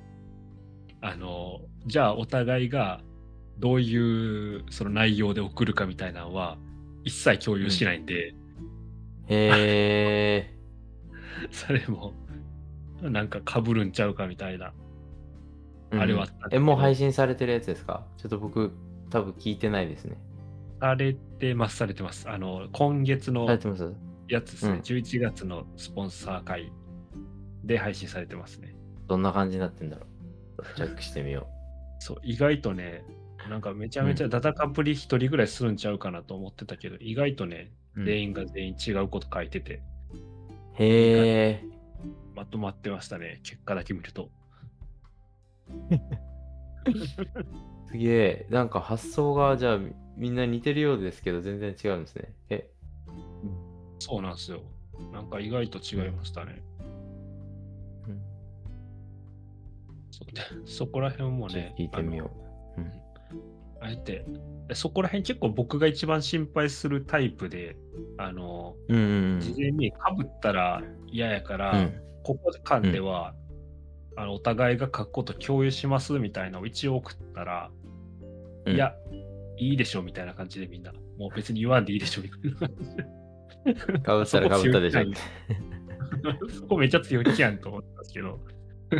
[1.02, 3.02] あの、じゃあお互いが
[3.60, 6.58] どういうその内容で送るかみたいなのは
[7.04, 8.34] 一切共有しないんで、
[9.28, 10.58] へえ。
[11.52, 12.14] それも
[13.02, 14.74] なんか被るんちゃうかみたいな。
[15.92, 18.06] あれはあえ、もう配信されてるやつですか？
[18.18, 18.74] ちょっと僕、
[19.10, 20.18] 多分聞いてないですね。
[20.82, 22.30] されてます、されてます。
[22.30, 23.64] あの、今月のやつ
[24.52, 26.72] ですね、うん11月のスポンサー会
[27.64, 28.76] で配信されてますね。
[29.08, 30.06] どんな感じになってんだろ
[30.58, 30.64] う？
[30.76, 31.48] チェックしてみよ
[32.00, 33.06] そう、意外とね、
[33.50, 37.62] なんかめちゃめちゃダダかぶり一人ぐらいするんちゃうかなと思ってたけど、意外とね、う。
[37.62, 37.72] うん
[38.06, 39.82] 全員が全員違うこと書いてて、
[40.74, 41.64] へえ。
[42.36, 44.30] まとまってましたね、結果だけ見ると。
[47.90, 48.48] すげえ。
[48.50, 52.34] なんか発想が、じゃあみみんな似てるようですけど、全然違うんですね。
[52.50, 52.70] え、
[54.00, 54.62] そうなんですよ。
[55.12, 56.62] なんか意外と違いましたね。
[58.08, 58.22] うん
[60.12, 60.26] そ
[60.86, 62.32] そこら辺もね聞いてみよ
[62.78, 62.82] う。
[62.82, 62.92] うん。
[63.80, 64.26] あえて、で
[64.74, 67.78] そこら辺結構僕が一番心配するタイプで、
[68.18, 72.02] あの、うんうん事前にかぶったら嫌やから、うん。
[72.24, 73.34] ここ間では、
[74.18, 77.72] あのお互いが書くこと共有しますみたいなのを一応送ったら、
[78.66, 78.94] うんいや、
[79.58, 84.00] いいでしょみたいな感じでみんな、もう別に言わんでいいでしょみたいな感じで。
[84.02, 85.04] かぶったらかぶったでしょ。
[86.52, 88.40] そこめっちゃ強気やんと思ったんですけど、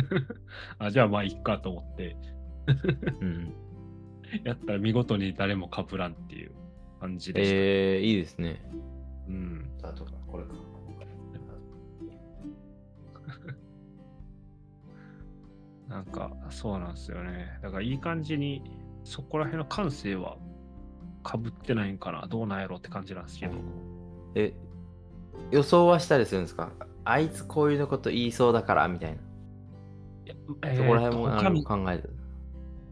[0.78, 2.16] あじゃあまあいっかと思って、
[3.20, 3.54] うん。
[4.44, 6.52] やったら見事に誰もかぶらんっていう
[7.00, 7.54] 感じでした。
[7.56, 8.62] えー、いいですね。
[9.28, 10.50] うん、あとか、これか。
[15.88, 17.58] なんかそうなんですよね。
[17.62, 18.62] だからいい感じに
[19.04, 20.36] そこら辺の感性は
[21.22, 23.54] かぶってないんかな、どうなんやろって感じなんですけど。
[24.34, 24.52] え、
[25.50, 26.72] 予想はしたりするんですか？
[27.04, 29.22] あいつこういうのこと言いそうだから、みたいな。
[30.26, 30.34] いや
[30.76, 32.08] そこら辺も考えて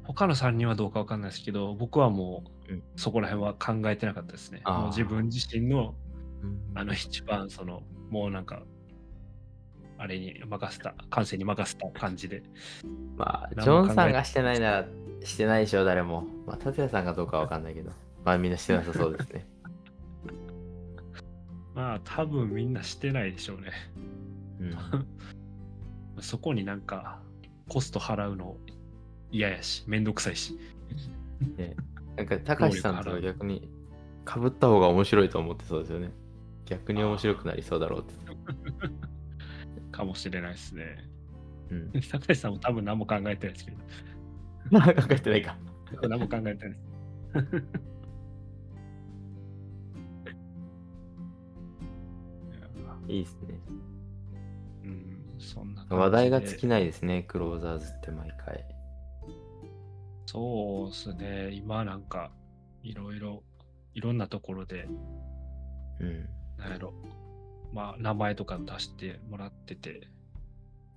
[0.07, 4.61] 他の3人はどうかわかんないですけど、僕はもう、うんそこら辺は考えてなかったですね。
[4.65, 5.95] あーもう自分自身の
[6.43, 8.63] うんあの一番その、もうなんか、
[9.99, 12.43] あれに任せた、感性に任せた感じで。
[13.17, 14.87] まあ、何ジョンさんがしてないなら、
[15.25, 16.27] してないでしょ、誰も。
[16.47, 17.91] まあ、達也さんがどうかわかんないけど。
[18.25, 19.47] まあ、みんなしてなさそうですね。
[21.75, 23.71] まあ多分みんなしてないでしょうね。
[24.61, 24.77] うん。
[26.23, 27.21] そこになんか
[27.69, 28.57] コスト払うの
[29.31, 30.59] 嫌やし、めんどくさいし。
[31.57, 31.77] ね、
[32.16, 33.68] なんか、高橋さんとか逆に、
[34.24, 36.11] かぶった方が面白いと思ってそうですよね。
[36.64, 38.14] 逆に面白くなりそうだろうって。
[39.93, 41.09] かもしれないですね。
[41.70, 41.91] うん。
[42.11, 43.77] 高橋さんも多分何も考えてないですけど、
[44.70, 45.57] まあ、考えてないか。
[46.03, 46.77] 何も考えてないです。
[53.09, 53.61] いいですね。
[54.85, 58.64] うん、そんな話題が尽きないですね、クローザーズって毎回。
[60.27, 61.51] そうですね。
[61.53, 62.31] 今なんか、
[62.83, 63.43] いろいろ、
[63.95, 64.89] いろんなところで、
[66.01, 66.29] うん。
[66.59, 66.93] なんやろ、
[67.72, 70.09] まあ、名前とか出してもらってて、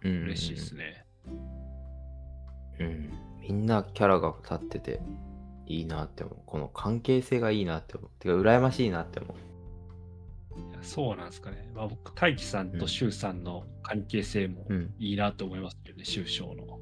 [0.03, 1.05] うんうんうん嬉しいですね。
[2.79, 3.13] うん。
[3.41, 5.01] みんなキャラが立ってて
[5.65, 6.37] いいなって思う。
[6.45, 8.09] この関係性がいいなって思う。
[8.19, 10.71] てか、羨ましいなって思う。
[10.71, 11.69] いやそうなんですかね。
[11.75, 14.93] まあ、僕、大輝さんと周さんの関係性もうん。
[14.99, 16.79] いいなと思いますけどね、周章の。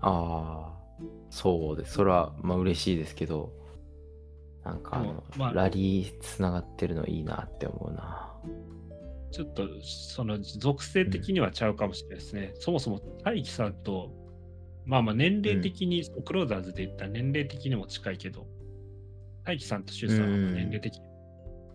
[0.00, 0.79] ああ、
[1.30, 1.94] そうです。
[1.94, 3.52] それは、まあ嬉しいですけど、
[4.64, 8.32] なんかあの、まあラリーつながってるのいいなって思うな。
[9.30, 12.52] ちょっと、その属性的にはちゃうかもしれないですね。
[12.56, 14.10] そもそも大輝さんと、
[14.84, 18.46] まあまあ年齢的に、クローザーズで言ったら年齢的にも近いけど、
[19.44, 21.02] 大輝さんと周さんは年齢的に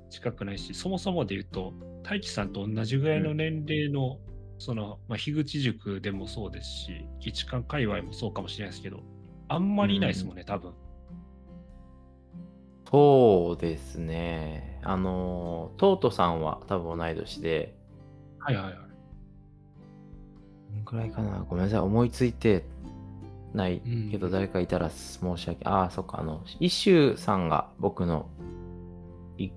[0.10, 1.74] 近くないし、そもそもで言うと、
[2.04, 4.20] 大輝さんと同じぐらいの年齢の、
[4.58, 9.04] その、まあ、樋口塾でもそうですし、一貫界隈もそうかもしれないですけど、
[9.48, 10.74] あんまりいないですもんね、多分。
[12.90, 14.80] そうですね。
[14.84, 17.76] あの、トートさんは多分同い年で、
[18.40, 18.76] はいはいはい。
[20.74, 21.46] どんくらいかな？
[21.50, 21.80] ごめんなさい。
[21.80, 22.64] 思いついて
[23.54, 28.30] ないうんけど、誰かいたら申し訳、ああ、そっか、あの、一周さんが僕の、
[29.38, 29.50] い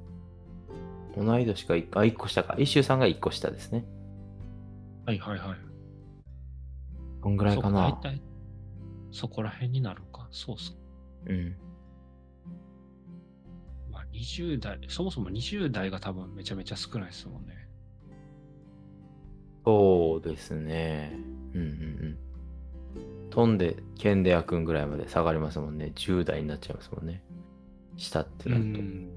[1.16, 2.57] 同い年か、いあ、一個下か。
[2.59, 3.84] 一周さんが一個下ですね。
[5.07, 5.59] はいはいはい。
[7.20, 7.91] こんぐらいかな？
[7.91, 8.22] そ大体
[9.11, 10.28] そこら辺になるか。
[10.30, 10.72] そうそ
[11.26, 11.32] う。
[11.32, 11.56] うん。
[13.90, 17.68] まあ、20代、そもそも20代が多分めちゃめちゃ少ないですもんね。
[19.64, 21.12] そうですね。
[21.54, 21.70] うんうんう
[22.14, 22.18] ん。
[23.30, 25.92] 飛んで剣で焼くんぐらいまで下がりますもんね。
[25.94, 27.22] 10代になっちゃいますもんね。
[27.96, 28.80] 下ってうなると。
[28.80, 29.09] ん。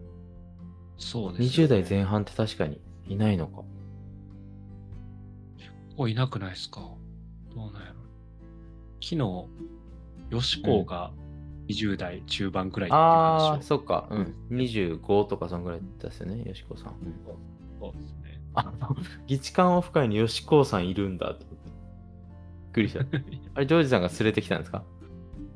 [0.98, 3.58] そうです、20代前半って確かにいないのか。
[3.58, 3.66] こ
[5.98, 6.80] こいなくないですか？
[6.80, 6.98] ど
[7.56, 8.02] うなんやろ
[9.02, 9.46] 昨日、
[10.32, 11.12] よしこが
[11.68, 14.08] 20代中盤くらいっていうああ、話をそっか。
[14.10, 14.36] うん。
[14.52, 16.94] 25とかそんぐらいですよね、よしこさん。
[16.94, 17.16] うん
[17.80, 18.40] そうですね。
[18.56, 18.72] あ、
[19.28, 21.70] 議事官オフ会によしこさんいるんだと思って。
[21.70, 23.00] びっくりした。
[23.56, 24.84] あれ、ジョージさんが連れてきたんですか？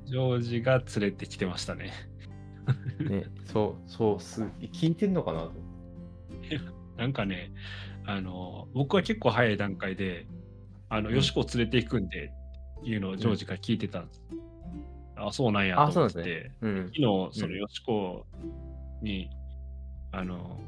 [0.06, 1.92] ジョージが連れてきてましたね。
[3.00, 4.42] ね、そう、そう、す、
[4.74, 5.52] 聞いてんのかな？
[6.98, 7.52] なんかね、
[8.06, 10.26] あの、僕は結構早い段階で、
[10.90, 12.32] あの、うんよしこを連れて行くんで、
[12.84, 14.24] いうのをジョージから聞いてたんです。
[15.16, 16.52] あ、そうなんやあ、そうと思って。
[16.62, 16.86] うん。
[16.88, 17.02] 昨日、
[17.40, 18.26] そのよしこ
[19.02, 19.30] に、
[20.12, 20.60] あの、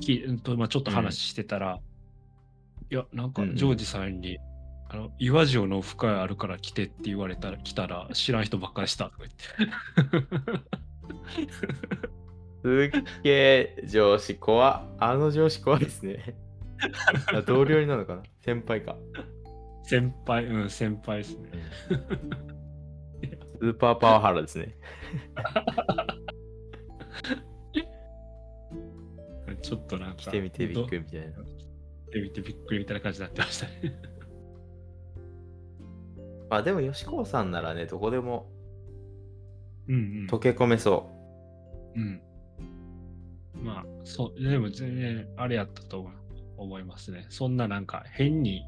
[0.00, 1.80] きうんとまあ、ちょっと話してたら、
[2.90, 4.38] いや、なんかうんうんジョージさんに、
[4.88, 9.42] あの岩塩のオフ会あるから来てって言われたら、来たら知らん人ばっかりしたとか言って。
[12.62, 16.36] すっげえ上司怖っあの上司怖いですね。
[17.34, 18.96] あ同僚になるのかな先輩か。
[19.84, 21.48] 先輩、うん、先輩ですね。
[23.62, 24.74] スーパーパワハラですね。
[29.62, 30.16] ちょっとなんか。
[30.16, 30.98] 来てみてびっくり。
[30.98, 31.26] りみたいな。
[31.28, 33.72] 来てみてびっくりみたいな感じになってましたね。
[36.50, 38.50] まあでも、吉川さんならね、どこでも
[39.86, 40.26] うんうん。
[40.26, 41.08] 溶け込めそ
[41.94, 42.20] うん。
[43.54, 46.10] まあ、そう、でも全然あれやったと
[46.56, 47.26] 思いますね。
[47.28, 48.64] そんななんか変に、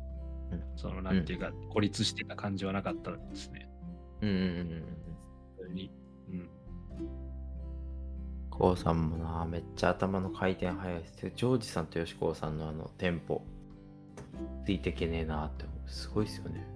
[0.53, 3.74] うんそのなんていうか、孤立してた感じはなかったですね。
[4.25, 4.27] う。
[4.27, 4.85] うんうんうんうん。
[5.57, 5.91] 普通に。
[6.31, 6.49] うん。
[8.51, 11.33] こうさんもな、めっちゃ頭の回転早いですよ。
[11.35, 13.43] ジョージさんと吉川さんのあのテンポ、
[14.65, 15.91] ついてけねえなって思う。
[15.91, 16.67] すごいですよね。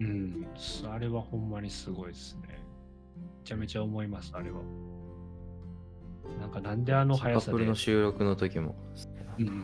[0.00, 0.46] うん。
[0.90, 2.48] あれはほんまにすごいですね。
[2.50, 4.60] めちゃめちゃ思います、あれは。
[6.40, 7.52] なんかなんであのカ速さで。
[7.52, 8.74] ップルの収録の時も。
[9.38, 9.62] うん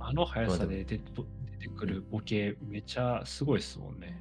[0.00, 1.22] あの速さで出て出
[1.58, 4.20] てくるボケめちゃすごいですもんね。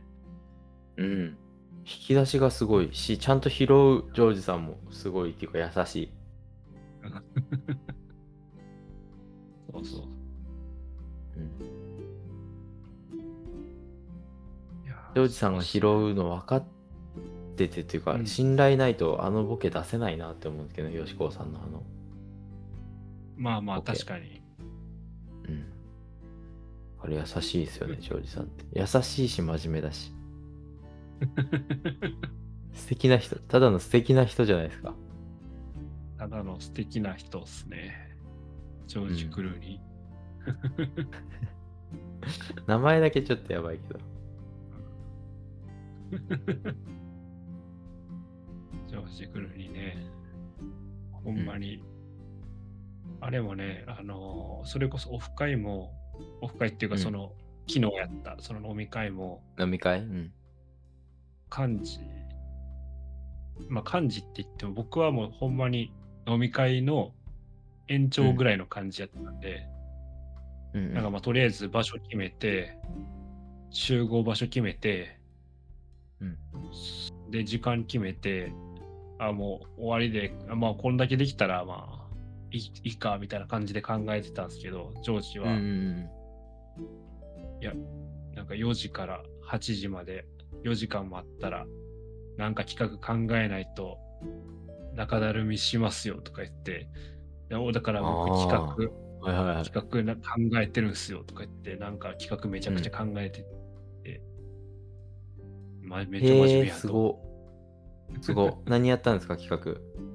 [0.97, 1.37] うん。
[1.79, 6.11] 引き出しがすごいし、ちゃんと拾うジョージさんもすごいっていうか優しい。
[9.71, 10.03] そうそう。
[11.37, 11.51] うん
[15.13, 16.63] ジョージさんが拾うの分かっ
[17.55, 21.83] ててっていうか、うん信頼ないとあのボケ出せないなって思うんですけど、吉川さんのあの。
[23.35, 24.36] まあまあ確かに。
[27.09, 28.65] れ優しいですよね、ジョージさんって。
[28.73, 30.13] 優しいし真面目だし。
[32.73, 34.93] 素敵な人、ただの素敵な人じゃないですか。
[36.17, 38.15] ただの素敵な人っすね。
[38.87, 39.81] ジョージ・クルーニ
[42.65, 43.99] 名前だけちょっとやばいけど。
[46.11, 46.75] ー。
[48.87, 49.97] ジョージ・クルーニーね。
[51.11, 51.83] ほんまに。
[53.19, 55.93] あれもね、あのーそれこそオフ会も、
[56.41, 56.97] オフ会っていううん。
[56.97, 57.33] かその、
[57.67, 59.99] 昨日やったその飲み会も、飲み会？
[59.99, 60.31] うん。
[61.49, 61.99] 漢字、
[63.69, 65.93] まあ漢字って言っても僕はもうほんまに
[66.27, 67.13] 飲み会の
[67.87, 69.65] 延長ぐらいの感じやったんで、
[70.73, 70.93] うんうん。
[70.93, 72.77] なんかまあとりあえず場所決めて、
[73.69, 75.19] 集合場所決めて、
[76.21, 76.37] うん。
[77.31, 78.51] で時間決めて、
[79.19, 82.06] あ、もう終わりで、あまあこんだけできたらまあ
[82.51, 86.09] いいいいかみたいな感じで考えてたんですけど、ジョージは、うんうん
[88.35, 90.27] なんか4時から8時まで
[90.63, 91.65] 4時間もあったら、
[92.37, 93.97] なんか企画考えないと
[94.95, 96.87] 中だるみしますよとか言って、
[97.49, 98.59] だから僕企画、
[99.21, 99.63] はいはいはい。
[99.63, 100.21] 企画な考
[100.61, 103.43] えてるんすよとか言って、なんか企画めちゃくちゃ考えて
[104.03, 104.21] て、
[105.81, 106.79] ま、めっちゃ真面目やと。
[106.79, 107.19] すご。
[108.21, 108.61] すご。
[108.67, 110.06] 何やったんですか、企画？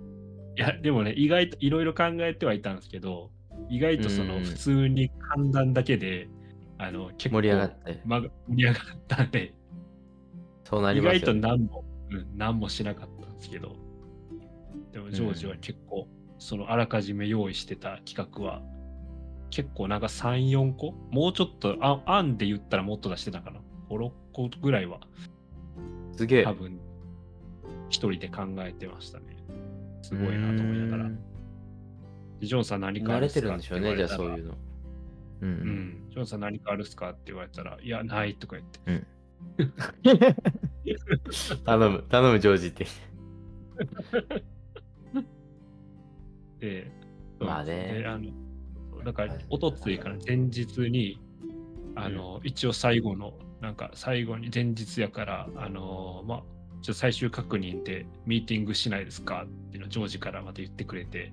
[0.56, 3.30] いや、でもね、意外といろいろ考えてはいたんですけど、
[3.68, 6.28] 意外とそのうん普通に判断だけで、
[6.78, 8.00] あの結構盛り上がって。
[8.04, 9.54] ま盛り上がったんで、
[10.64, 11.40] そうなり意外ますよ、ね。
[11.40, 13.76] と何も、うん、何もしなかったんですけど、
[14.92, 18.62] でもジョージは結構、そのあらかじめ用意してた企画は、
[19.50, 20.92] 結構なんか3、4個？
[21.10, 23.60] もうちょっと、あ案で言ったらもっと出してたかな。
[23.88, 25.00] 5、6個ぐらいは
[26.16, 26.44] すげえ。
[26.44, 26.80] 多分、
[27.88, 29.36] 一人で考えてましたね。
[30.02, 31.10] すごいなと思いながら
[32.46, 34.36] ジョンさん何かあ慣れてるっすかるんでしょうね、じゃあそうう。
[34.36, 34.54] いうの。
[35.42, 35.52] うんう。
[35.52, 36.10] うんん。
[36.10, 38.80] ジョンさん何かあるっすかって言われたら、いや、ないとか言って。
[41.64, 42.86] 頼む、頼む、ジョージって。
[46.58, 46.90] で、
[47.40, 48.30] まあねであの
[49.04, 51.20] だから、おとついから前日に、
[51.94, 56.42] あの、一応最後の、なんか最後に前日やから、あの、まあ、
[56.82, 61.32] ちょっと最終確認でミーティングしないですかっていうのをジョージからまた言ってくれて、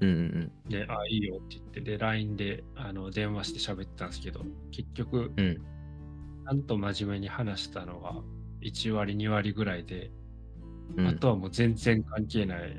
[0.00, 5.56] うんうんで、あ、いいよって言って、で、LINE であの電話して喋ってたんですけど、結局、うん。
[6.50, 6.62] うん。
[6.64, 8.14] と真面目に話したのが
[8.62, 10.10] 1割、2割ぐらいで、
[10.96, 12.74] うん、あとはもう全然関係ない、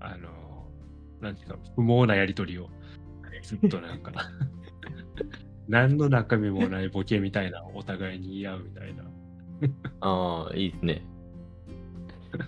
[0.00, 0.66] あの、
[1.20, 2.68] なんていうか、不毛なやりとりを、
[3.42, 4.12] ずっとなんか、
[5.68, 9.04] 何の中身もないボケみたいな、お互いに言い合うみたいな。
[10.00, 11.02] ああ、いいですね。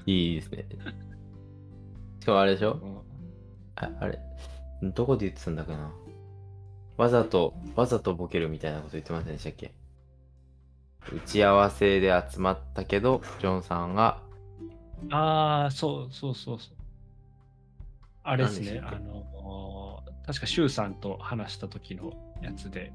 [0.07, 0.67] いいですね。
[2.21, 2.81] しかもあれでしょ？
[3.77, 4.19] ああれ、
[4.83, 5.93] どこで言ってたんだっけな？
[6.97, 9.75] わざと、わざとボケるみたいなこと言ってませんでしたっけ？
[11.13, 14.23] 打ち合わせで集まったけど、ジョンさんが、
[15.11, 16.77] ああ、そうそうそうそう。
[18.23, 22.91] あれですね、あの、確か、シュウさんと話した時のやつで、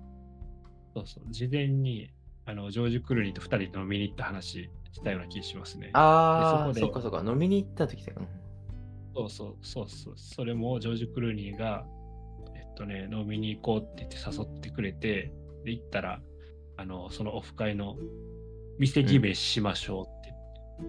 [0.96, 2.10] そうそう、事前に、
[2.50, 5.92] あの、ジョージ・クルーニーと2人で飲みに行った話したような気がしますね。
[5.94, 8.22] ああ、でそっかそっか、飲みに行った時だか。
[9.14, 11.86] そうそうそうそう、それもジョージ・クルーニーが、
[12.56, 15.32] えっとね、飲みに行こうって言って誘ってくれて、
[15.64, 16.22] で、行ったら、
[16.78, 17.98] あの、そのオフ会の
[18.80, 20.86] 店決めしましょうっ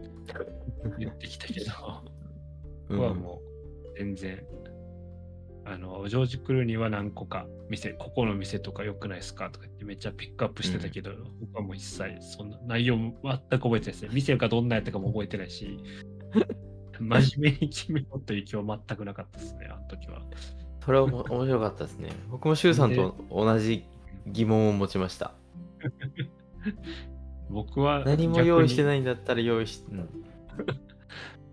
[0.87, 1.67] て言ってきたけど、
[2.89, 2.97] うん。
[2.97, 3.43] 僕はも
[3.95, 4.43] う全然、
[5.71, 14.09] あの、ジョージ・クルーニーは何個か店、ここの店とか良くないですかとか言ってめっちゃピックアップしてたけど、僕はもう一切そんな内容も全く覚えてないですね。
[14.13, 15.79] 店がどんなやったかも覚えてないし、
[16.99, 20.23] 真面目に決めようという気は全くなかったですね、あの時は。
[20.85, 22.11] それはも面白かったですね。
[22.31, 23.85] 僕もシュウさんと同じ
[24.27, 25.35] 疑問を持ちました。
[27.49, 28.85] 僕は何も用意してい。
[28.85, 30.09] ないんだったら用意し、うん、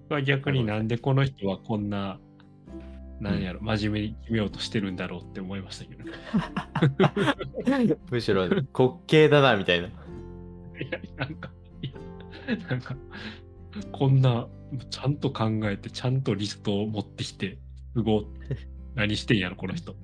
[0.04, 2.20] 僕は逆になんでこの人はこんな、
[3.20, 6.12] なんやろ、真面目に決めようとしてるんだろうって思いましたけどね。
[8.12, 8.62] むしろ滑
[9.08, 9.88] 稽だなみたいな。
[9.88, 9.98] いや、
[11.18, 11.52] なんか、
[11.82, 11.94] いや、
[12.70, 12.96] なんか、
[13.92, 14.48] こんな、
[14.90, 17.58] ちゃんと考えて、ちゃんとリストを持ってきて、
[17.94, 18.28] すごい、
[18.94, 19.94] 何してんやろ、この人。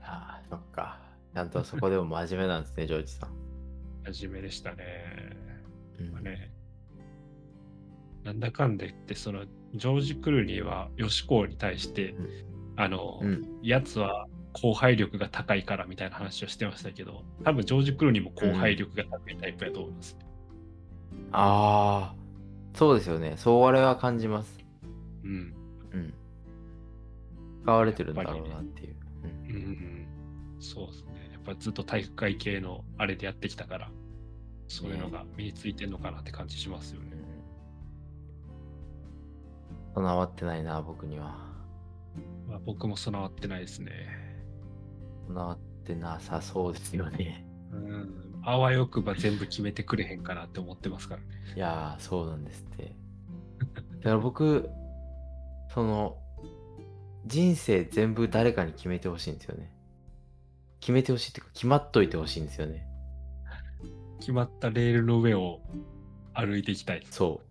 [0.00, 0.98] ああ、そっか。
[1.34, 3.40] ちゃんとそこでも真面目なんですね、ジョージさん。
[4.12, 5.36] 真面目でしたね。
[5.98, 6.50] うんまあね。
[8.24, 9.44] なんだかんだ言って、その、
[9.74, 13.46] ジョージ・クルーニーは、ヨシコウに対して、うんあの、うん。
[13.62, 20.16] やつは後輩力が高いからみたいな話をしてましたけど、多分ジョージ・クルーニーも後輩力が高いタイプやと思います。
[21.32, 22.16] ああ、
[22.74, 23.34] そうですよね。
[23.36, 24.58] そう我は感じます。
[25.24, 25.54] うん。
[25.92, 26.14] うん。
[27.62, 28.96] 使われてるんだろうなっていう。
[29.24, 30.06] うんうんうん、
[30.58, 31.30] そうですね。
[31.32, 33.90] やっぱずっと体育会系のあれでやってきたから、
[34.68, 37.09] そういうのが身についてんのかなって感じしますよね。
[39.94, 41.36] 備わってないな、僕には。
[42.46, 43.92] まあ、僕も備わってないですね。
[45.28, 47.46] 備わってなさそうですよね。
[47.72, 48.30] うん。
[48.42, 51.26] あわよくば全部決めてくれへんかなって思ってますからね。
[51.56, 52.96] いやー、そうなんですって。
[53.98, 54.70] だから僕、
[55.74, 56.16] その、
[57.26, 59.72] 人生全部誰かに決めてほしいんですよね。
[60.80, 62.86] 決めてほしいっていうか、決まっといてほしいんですよね。
[64.20, 65.60] 決まったレールの上を
[66.32, 67.06] 歩いていきたい。
[67.10, 67.49] そう。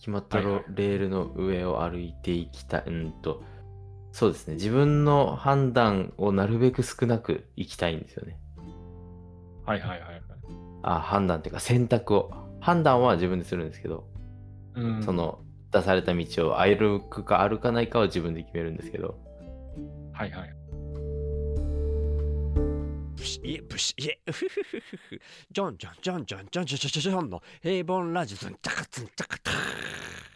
[0.00, 2.84] 決まったレールの上を歩いていきたい。
[2.86, 3.42] うんと、
[4.12, 4.54] そうですね。
[4.54, 8.38] 自分の判断をなるべく少なくいきたいんですよね。
[9.64, 10.22] はいはいはいはい。
[10.82, 12.30] あ、判断っていうか選択を。
[12.60, 14.06] 判断は自分でするんですけど、
[14.74, 15.40] うん、その
[15.72, 19.18] 出された道を歩くか歩かないかは自分で決めるんですけど、
[20.12, 20.54] はいはい。
[23.20, 25.20] ブシイエブシイエウフフフフフ
[25.50, 30.29] ジョンジョンジョンジョンジョンジョンジョンジョンジョンの平凡ラジオズンチャカツンチャカター。